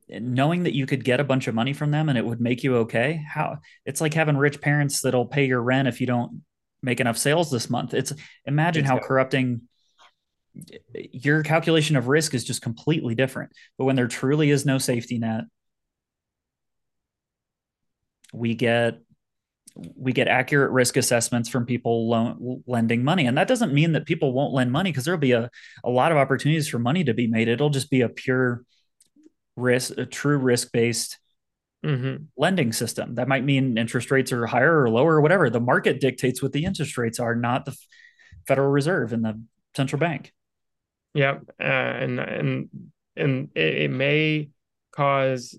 [0.09, 2.63] knowing that you could get a bunch of money from them and it would make
[2.63, 6.43] you okay how it's like having rich parents that'll pay your rent if you don't
[6.81, 8.13] make enough sales this month it's
[8.45, 9.63] imagine how corrupting
[11.13, 13.53] your calculation of risk is just completely different.
[13.79, 15.45] But when there truly is no safety net
[18.33, 18.99] we get
[19.95, 23.27] we get accurate risk assessments from people loan, lending money.
[23.27, 25.51] And that doesn't mean that people won't lend money because there'll be a,
[25.85, 27.49] a lot of opportunities for money to be made.
[27.49, 28.65] It'll just be a pure
[29.55, 31.19] risk a true risk based
[31.85, 32.25] mm-hmm.
[32.39, 33.17] lending system.
[33.17, 35.51] That might mean interest rates are higher or lower or whatever.
[35.51, 37.77] The market dictates what the interest rates are not the
[38.47, 39.43] federal reserve and the
[39.75, 40.33] central bank
[41.17, 42.69] yeah uh, and and
[43.17, 44.51] and it, it may
[44.93, 45.59] cause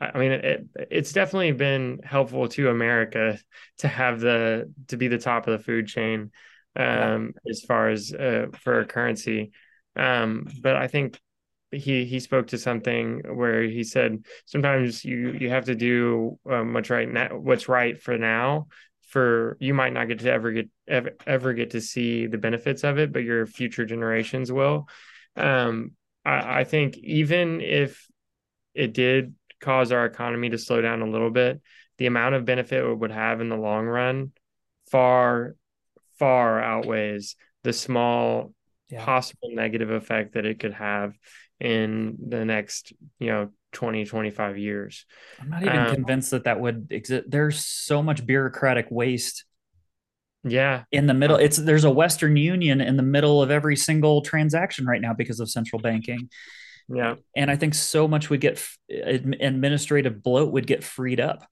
[0.00, 3.38] I mean, it, it's definitely been helpful to America
[3.78, 6.30] to have the to be the top of the food chain
[6.76, 9.52] um, as far as uh, for a currency.
[9.96, 11.20] Um, but I think
[11.70, 16.72] he he spoke to something where he said sometimes you you have to do um,
[16.72, 18.68] what's right now, what's right for now.
[19.10, 22.84] For you might not get to ever get ever, ever get to see the benefits
[22.84, 24.88] of it, but your future generations will.
[25.36, 25.92] Um,
[26.24, 28.06] I, I think even if
[28.74, 31.60] it did cause our economy to slow down a little bit,
[31.98, 34.32] the amount of benefit it would have in the long run
[34.90, 35.56] far,
[36.18, 38.54] far outweighs the small
[38.88, 39.04] yeah.
[39.04, 41.18] possible negative effect that it could have
[41.58, 45.04] in the next, you know, 20, 25 years.
[45.40, 47.30] I'm not even um, convinced that that would exist.
[47.30, 49.44] There's so much bureaucratic waste.
[50.42, 50.84] Yeah.
[50.90, 54.86] In the middle, it's there's a Western Union in the middle of every single transaction
[54.86, 56.30] right now because of central banking.
[56.88, 57.16] Yeah.
[57.36, 61.46] And I think so much would get administrative bloat would get freed up.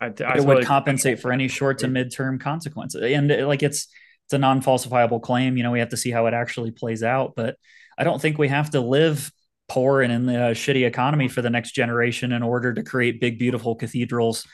[0.00, 3.02] I, I it totally would compensate for any short to midterm consequences.
[3.02, 3.88] And uh, like it's
[4.26, 5.56] it's a non-falsifiable claim.
[5.56, 7.34] You know, we have to see how it actually plays out.
[7.34, 7.56] But
[7.98, 9.30] I don't think we have to live
[9.68, 13.38] poor and in the shitty economy for the next generation in order to create big,
[13.38, 14.46] beautiful cathedrals,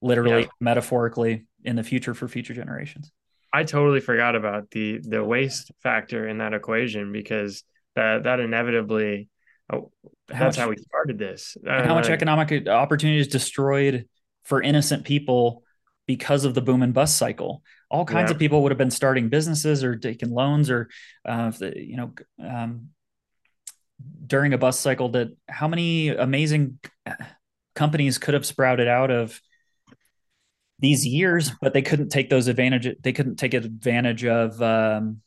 [0.00, 0.48] literally, yeah.
[0.60, 3.10] metaphorically, in the future for future generations.
[3.52, 7.64] I totally forgot about the the waste factor in that equation because
[7.96, 9.28] that that inevitably
[9.72, 9.92] Oh,
[10.26, 11.56] that's how, much, how we started this.
[11.66, 14.06] Uh, how much uh, economic opportunity is destroyed
[14.44, 15.62] for innocent people
[16.06, 17.62] because of the boom and bust cycle?
[17.90, 18.34] All kinds yeah.
[18.34, 20.88] of people would have been starting businesses or taking loans or,
[21.24, 22.14] uh, you know,
[22.44, 22.88] um,
[24.26, 25.10] during a bust cycle.
[25.10, 26.78] That how many amazing
[27.74, 29.40] companies could have sprouted out of
[30.78, 32.88] these years, but they couldn't take those advantage.
[33.02, 35.20] They couldn't take advantage of um,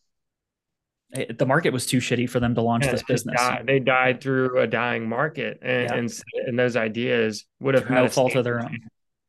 [1.14, 3.40] the market was too shitty for them to launch yeah, this business.
[3.40, 3.66] Died.
[3.68, 5.96] They died through a dying market, and yeah.
[5.96, 8.80] and, and, those ideas would have no fault of their own.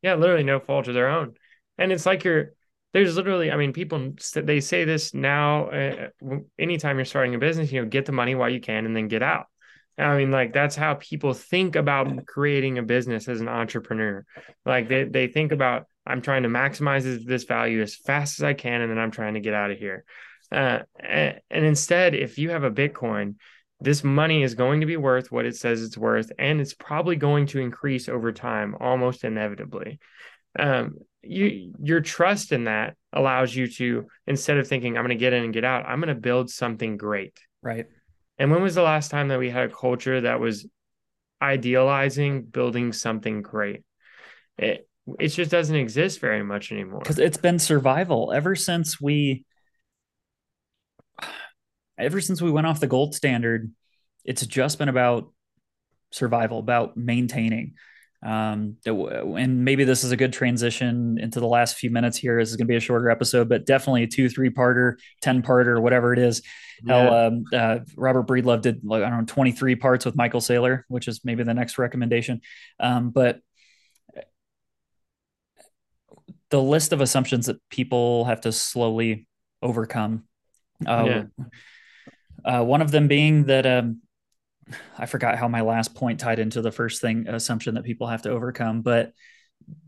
[0.03, 1.35] Yeah, literally no fault of their own.
[1.79, 2.53] And it's like you're
[2.95, 5.67] there's literally, I mean, people they say this now.
[5.67, 6.09] Uh,
[6.59, 9.09] anytime you're starting a business, you know, get the money while you can, and then
[9.09, 9.47] get out.
[9.99, 14.25] I mean, like that's how people think about creating a business as an entrepreneur.
[14.65, 18.55] Like they they think about I'm trying to maximize this value as fast as I
[18.55, 20.05] can, and then I'm trying to get out of here.
[20.53, 23.35] Uh, and instead, if you have a Bitcoin,
[23.81, 27.17] this money is going to be worth what it says it's worth, and it's probably
[27.17, 29.99] going to increase over time, almost inevitably.
[30.59, 35.23] Um, you your trust in that allows you to instead of thinking I'm going to
[35.23, 37.39] get in and get out, I'm going to build something great.
[37.63, 37.87] Right.
[38.39, 40.67] And when was the last time that we had a culture that was
[41.41, 43.83] idealizing building something great?
[44.59, 44.89] It
[45.19, 47.01] it just doesn't exist very much anymore.
[47.01, 49.45] Because it's been survival ever since we
[51.99, 53.73] ever since we went off the gold standard,
[54.25, 55.31] it's just been about
[56.11, 57.75] survival, about maintaining.
[58.25, 62.39] Um, and maybe this is a good transition into the last few minutes here.
[62.39, 65.43] This is going to be a shorter episode, but definitely a two, three parter, 10
[65.43, 66.43] parter, whatever it is.
[66.83, 67.03] Yeah.
[67.03, 70.83] Hell, um, uh, Robert Breedlove did, like, I don't know, 23 parts with Michael Saylor,
[70.89, 72.41] which is maybe the next recommendation.
[72.81, 73.41] Um, but
[76.51, 79.27] the list of assumptions that people have to slowly
[79.61, 80.25] overcome.
[80.87, 81.45] Uh, yeah
[82.45, 84.01] uh, one of them being that um,
[84.99, 88.23] I forgot how my last point tied into the first thing assumption that people have
[88.23, 89.13] to overcome, but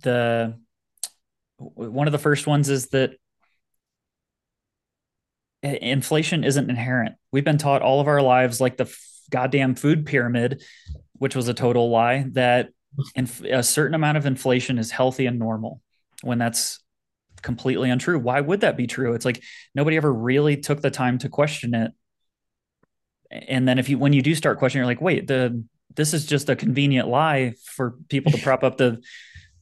[0.03, 0.59] the
[1.59, 3.13] one of the first ones is that
[5.63, 7.17] inflation isn't inherent.
[7.33, 9.01] We've been taught all of our lives, like the f-
[9.31, 10.63] goddamn food pyramid,
[11.15, 12.71] which was a total lie, that
[13.15, 15.81] inf- a certain amount of inflation is healthy and normal
[16.23, 16.81] when that's
[17.43, 18.19] completely untrue.
[18.19, 19.15] Why would that be true?
[19.15, 19.43] It's like
[19.75, 21.93] nobody ever really took the time to question it
[23.31, 25.63] and then if you when you do start questioning you're like wait the
[25.95, 29.01] this is just a convenient lie for people to prop up the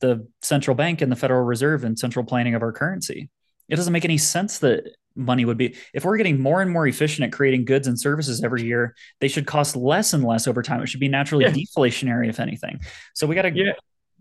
[0.00, 3.30] the central bank and the federal reserve and central planning of our currency
[3.68, 4.84] it doesn't make any sense that
[5.16, 5.76] money would be.
[5.92, 9.28] If we're getting more and more efficient at creating goods and services every year, they
[9.28, 10.82] should cost less and less over time.
[10.82, 11.52] It should be naturally yeah.
[11.52, 12.80] deflationary, if anything.
[13.14, 13.72] So we got to yeah.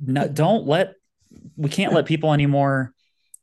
[0.03, 0.93] no, don't let
[1.57, 2.93] we can't let people anymore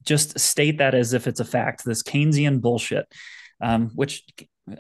[0.05, 1.85] just state that as if it's a fact.
[1.85, 3.07] This Keynesian bullshit,
[3.61, 4.25] um, which
[4.71, 4.77] uh,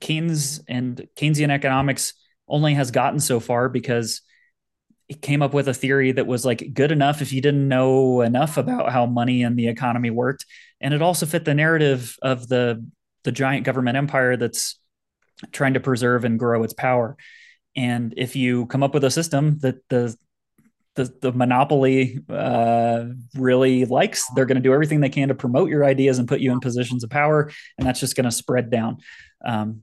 [0.00, 2.14] Keynes and Keynesian economics
[2.48, 4.20] only has gotten so far because
[5.08, 8.22] it came up with a theory that was like good enough if you didn't know
[8.22, 10.46] enough about how money and the economy worked.
[10.80, 12.84] And it also fit the narrative of the
[13.24, 14.78] the giant government empire that's
[15.50, 17.16] trying to preserve and grow its power.
[17.74, 20.16] And if you come up with a system that the
[20.96, 25.68] the, the monopoly uh, really likes they're going to do everything they can to promote
[25.68, 28.70] your ideas and put you in positions of power and that's just going to spread
[28.70, 28.98] down
[29.44, 29.82] um,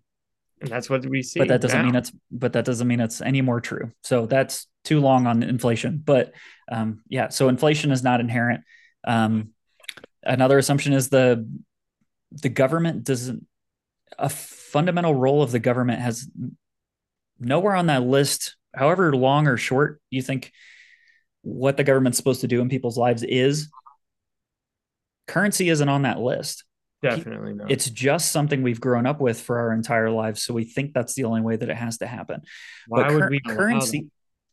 [0.60, 1.86] and that's what we see but that doesn't now.
[1.86, 5.44] mean it's but that doesn't mean it's any more true so that's too long on
[5.44, 6.02] inflation.
[6.04, 6.34] But
[6.72, 8.62] um, yeah, so inflation is not inherent.
[9.04, 9.50] Um,
[10.24, 11.48] another assumption is the
[12.32, 13.46] the government doesn't
[14.18, 16.30] a fundamental role of the government has
[17.40, 20.52] nowhere on that list, however long or short you think
[21.44, 23.70] what the government's supposed to do in people's lives is.
[25.28, 26.66] Currency isn't on that list.
[27.02, 27.72] Definitely not.
[27.72, 31.16] It's just something we've grown up with for our entire lives, so we think that's
[31.16, 32.42] the only way that it has to happen.
[32.88, 34.12] Why but would cur- we currency?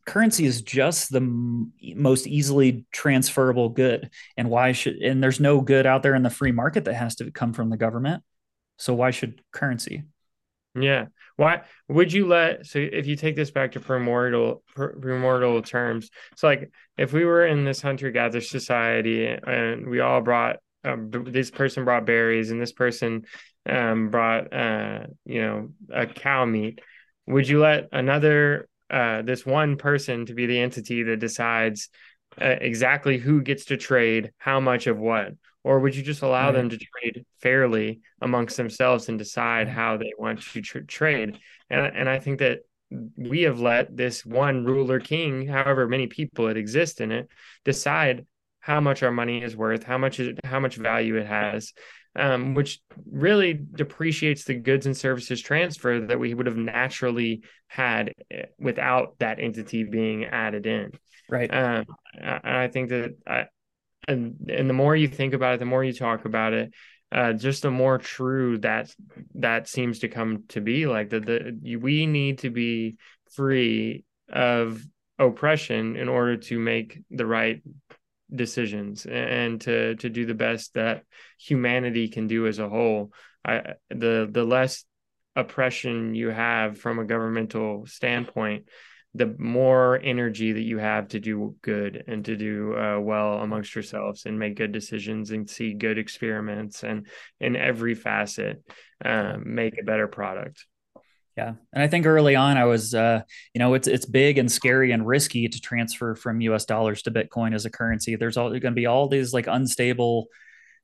[0.09, 5.61] currency is just the m- most easily transferable good and why should and there's no
[5.61, 8.23] good out there in the free market that has to come from the government
[8.79, 10.05] so why should currency
[10.75, 16.09] yeah why would you let so if you take this back to primordial primordial terms
[16.37, 20.57] so like if we were in this hunter gatherer society and we all brought
[20.89, 23.25] um, this person brought berries and this person
[23.69, 26.81] um, brought uh, you know a cow meat.
[27.27, 31.89] Would you let another uh, this one person to be the entity that decides
[32.41, 35.33] uh, exactly who gets to trade how much of what?
[35.65, 36.55] Or would you just allow right.
[36.55, 41.39] them to trade fairly amongst themselves and decide how they want to tr- trade?
[41.69, 42.61] And and I think that
[43.17, 47.29] we have let this one ruler king however many people it exist in it
[47.65, 48.25] decide
[48.61, 51.73] how much our money is worth how much is, how much value it has
[52.19, 52.81] um, which
[53.11, 59.19] really depreciates the goods and services transfer that we would have naturally had eh, without
[59.21, 60.93] that entity being added in.
[61.29, 61.53] Right.
[61.53, 61.87] Um,
[62.21, 63.47] I think that, I,
[64.09, 66.73] and and the more you think about it, the more you talk about it,
[67.13, 68.91] uh, just the more true that
[69.35, 70.87] that seems to come to be.
[70.87, 72.97] Like that, the we need to be
[73.33, 74.83] free of
[75.19, 77.63] oppression in order to make the right
[78.35, 81.05] decisions and to to do the best that
[81.39, 83.13] humanity can do as a whole.
[83.45, 84.85] I the the less
[85.37, 88.67] oppression you have from a governmental standpoint
[89.15, 93.75] the more energy that you have to do good and to do uh, well amongst
[93.75, 97.07] yourselves and make good decisions and see good experiments and
[97.41, 98.63] in every facet
[99.05, 100.67] uh, make a better product
[101.39, 103.23] yeah, and I think early on I was, uh,
[103.55, 106.65] you know, it's it's big and scary and risky to transfer from U.S.
[106.65, 108.17] dollars to Bitcoin as a currency.
[108.17, 110.27] There's all going to be all these like unstable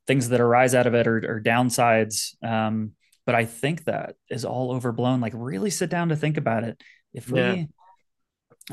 [0.07, 2.41] things that arise out of it or, or downsides.
[2.41, 2.93] Um,
[3.27, 5.21] but I think that is all overblown.
[5.21, 6.81] Like, really sit down to think about it.
[7.13, 7.69] If we,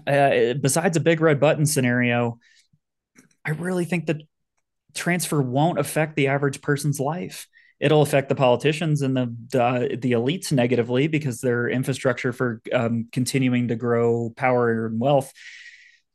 [0.06, 0.52] yeah.
[0.52, 2.38] uh, besides a big red button scenario,
[3.44, 4.22] I really think that
[4.94, 7.48] transfer won't affect the average person's life
[7.82, 13.08] it'll affect the politicians and the the, the elites negatively because their infrastructure for um,
[13.12, 15.34] continuing to grow power and wealth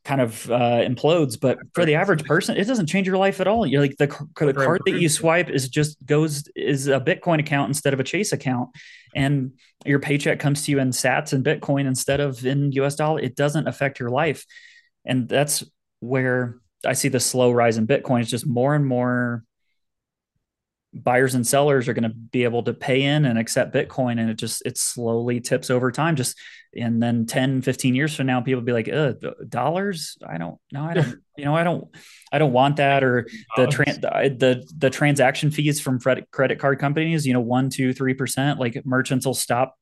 [0.05, 1.37] kind of uh, implodes.
[1.39, 3.67] But for the average person, it doesn't change your life at all.
[3.67, 4.07] You're like the,
[4.39, 8.05] the card that you swipe is just goes is a Bitcoin account instead of a
[8.05, 8.69] Chase account,
[9.13, 9.51] and
[9.85, 13.19] your paycheck comes to you in Sats and Bitcoin instead of in US dollar.
[13.19, 14.45] It doesn't affect your life,
[15.05, 15.65] and that's
[15.99, 18.21] where I see the slow rise in Bitcoin.
[18.21, 19.43] It's just more and more
[21.03, 24.29] buyers and sellers are going to be able to pay in and accept bitcoin and
[24.29, 26.15] it just it slowly tips over time.
[26.15, 26.37] Just
[26.75, 29.13] and then 10 15 years from now people be like uh
[29.47, 30.17] dollars?
[30.27, 31.87] I don't no i don't you know i don't
[32.31, 33.03] i don't want that.
[33.03, 37.93] Or the tra- the the transaction fees from credit card companies you know one two
[37.93, 39.75] three percent like merchants will stop.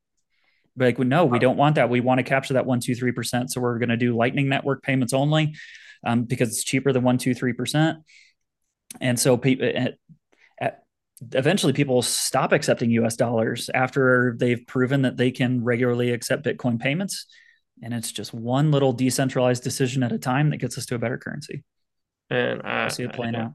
[0.78, 1.90] Like no we don't want that.
[1.90, 4.50] We want to capture that one two three percent so we're going to do lightning
[4.50, 5.56] network payments only
[6.06, 8.00] um, because it's cheaper than one two three percent.
[9.02, 9.70] And so people
[11.32, 16.80] eventually people stop accepting US dollars after they've proven that they can regularly accept Bitcoin
[16.80, 17.26] payments.
[17.82, 21.00] And it's just one little decentralized decision at a time that gets us to a
[21.00, 21.64] better currency.
[22.30, 23.54] And I, I see it playing out.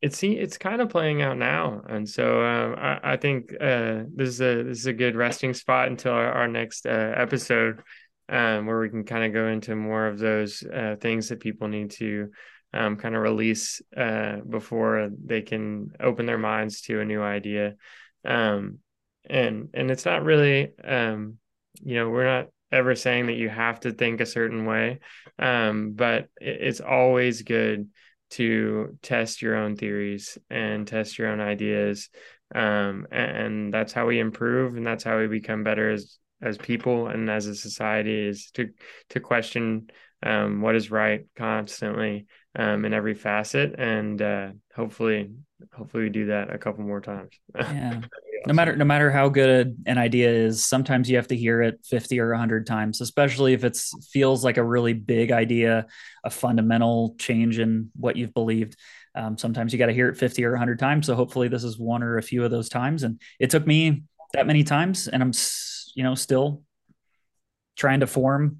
[0.00, 4.30] It's it's kind of playing out now, and so um, I, I, think uh, this
[4.30, 7.82] is a this is a good resting spot until our, our next uh, episode,
[8.28, 11.68] um, where we can kind of go into more of those uh, things that people
[11.68, 12.30] need to
[12.72, 17.74] um, kind of release uh, before they can open their minds to a new idea.
[18.24, 18.78] Um,
[19.28, 21.38] and and it's not really, um,
[21.82, 25.00] you know, we're not ever saying that you have to think a certain way,
[25.38, 27.88] um, but it's always good
[28.30, 32.08] to test your own theories and test your own ideas
[32.54, 37.06] um, and that's how we improve and that's how we become better as as people
[37.06, 38.70] and as a society is to
[39.10, 39.88] to question
[40.22, 45.30] um, what is right constantly um, in every facet and uh, hopefully
[45.72, 48.00] hopefully we do that a couple more times yeah
[48.46, 51.78] no matter no matter how good an idea is sometimes you have to hear it
[51.84, 53.76] 50 or 100 times especially if it
[54.10, 55.86] feels like a really big idea
[56.24, 58.76] a fundamental change in what you've believed
[59.14, 61.06] um, sometimes you got to hear it 50 or 100 times.
[61.06, 63.02] So hopefully this is one or a few of those times.
[63.02, 65.32] And it took me that many times, and I'm,
[65.94, 66.62] you know, still
[67.76, 68.58] trying to form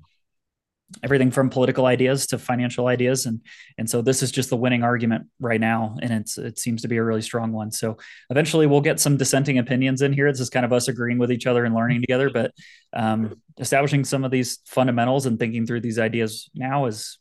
[1.02, 3.26] everything from political ideas to financial ideas.
[3.26, 3.40] And
[3.78, 5.96] and so this is just the winning argument right now.
[6.02, 7.70] And it's it seems to be a really strong one.
[7.70, 7.96] So
[8.30, 10.26] eventually we'll get some dissenting opinions in here.
[10.26, 12.30] It's just kind of us agreeing with each other and learning together.
[12.30, 12.52] But
[12.92, 17.18] um, establishing some of these fundamentals and thinking through these ideas now is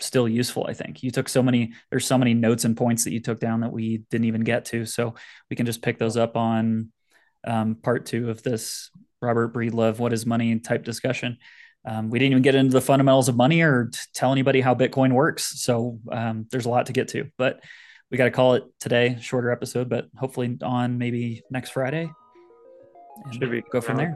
[0.00, 1.02] still useful i think.
[1.04, 3.72] You took so many there's so many notes and points that you took down that
[3.72, 4.84] we didn't even get to.
[4.84, 5.14] So
[5.48, 6.90] we can just pick those up on
[7.46, 10.58] um, part two of this robert breedlove what is money?
[10.58, 11.38] type discussion
[11.84, 15.12] um, we didn't even get into the fundamentals of money or tell anybody how bitcoin
[15.12, 15.60] works.
[15.60, 17.60] So um, there's a lot to get to but
[18.10, 22.10] we got to call it today shorter episode but hopefully on maybe next friday.
[23.32, 24.14] Should we go from there.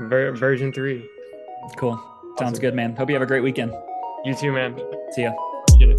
[0.00, 1.08] version three.
[1.76, 1.96] Cool.
[2.38, 2.60] Sounds awesome.
[2.60, 2.96] good man.
[2.96, 3.72] Hope you have a great weekend.
[4.24, 4.78] You too, man.
[5.12, 5.32] See ya.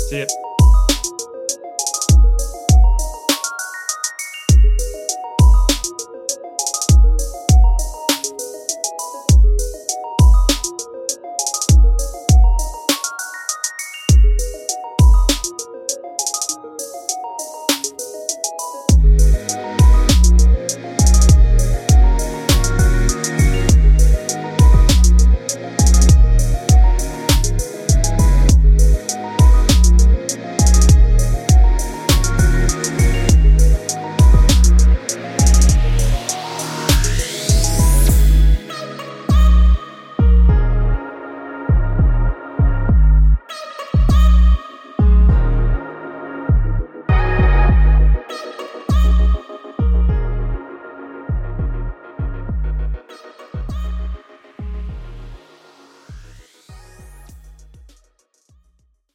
[0.10, 0.26] See ya.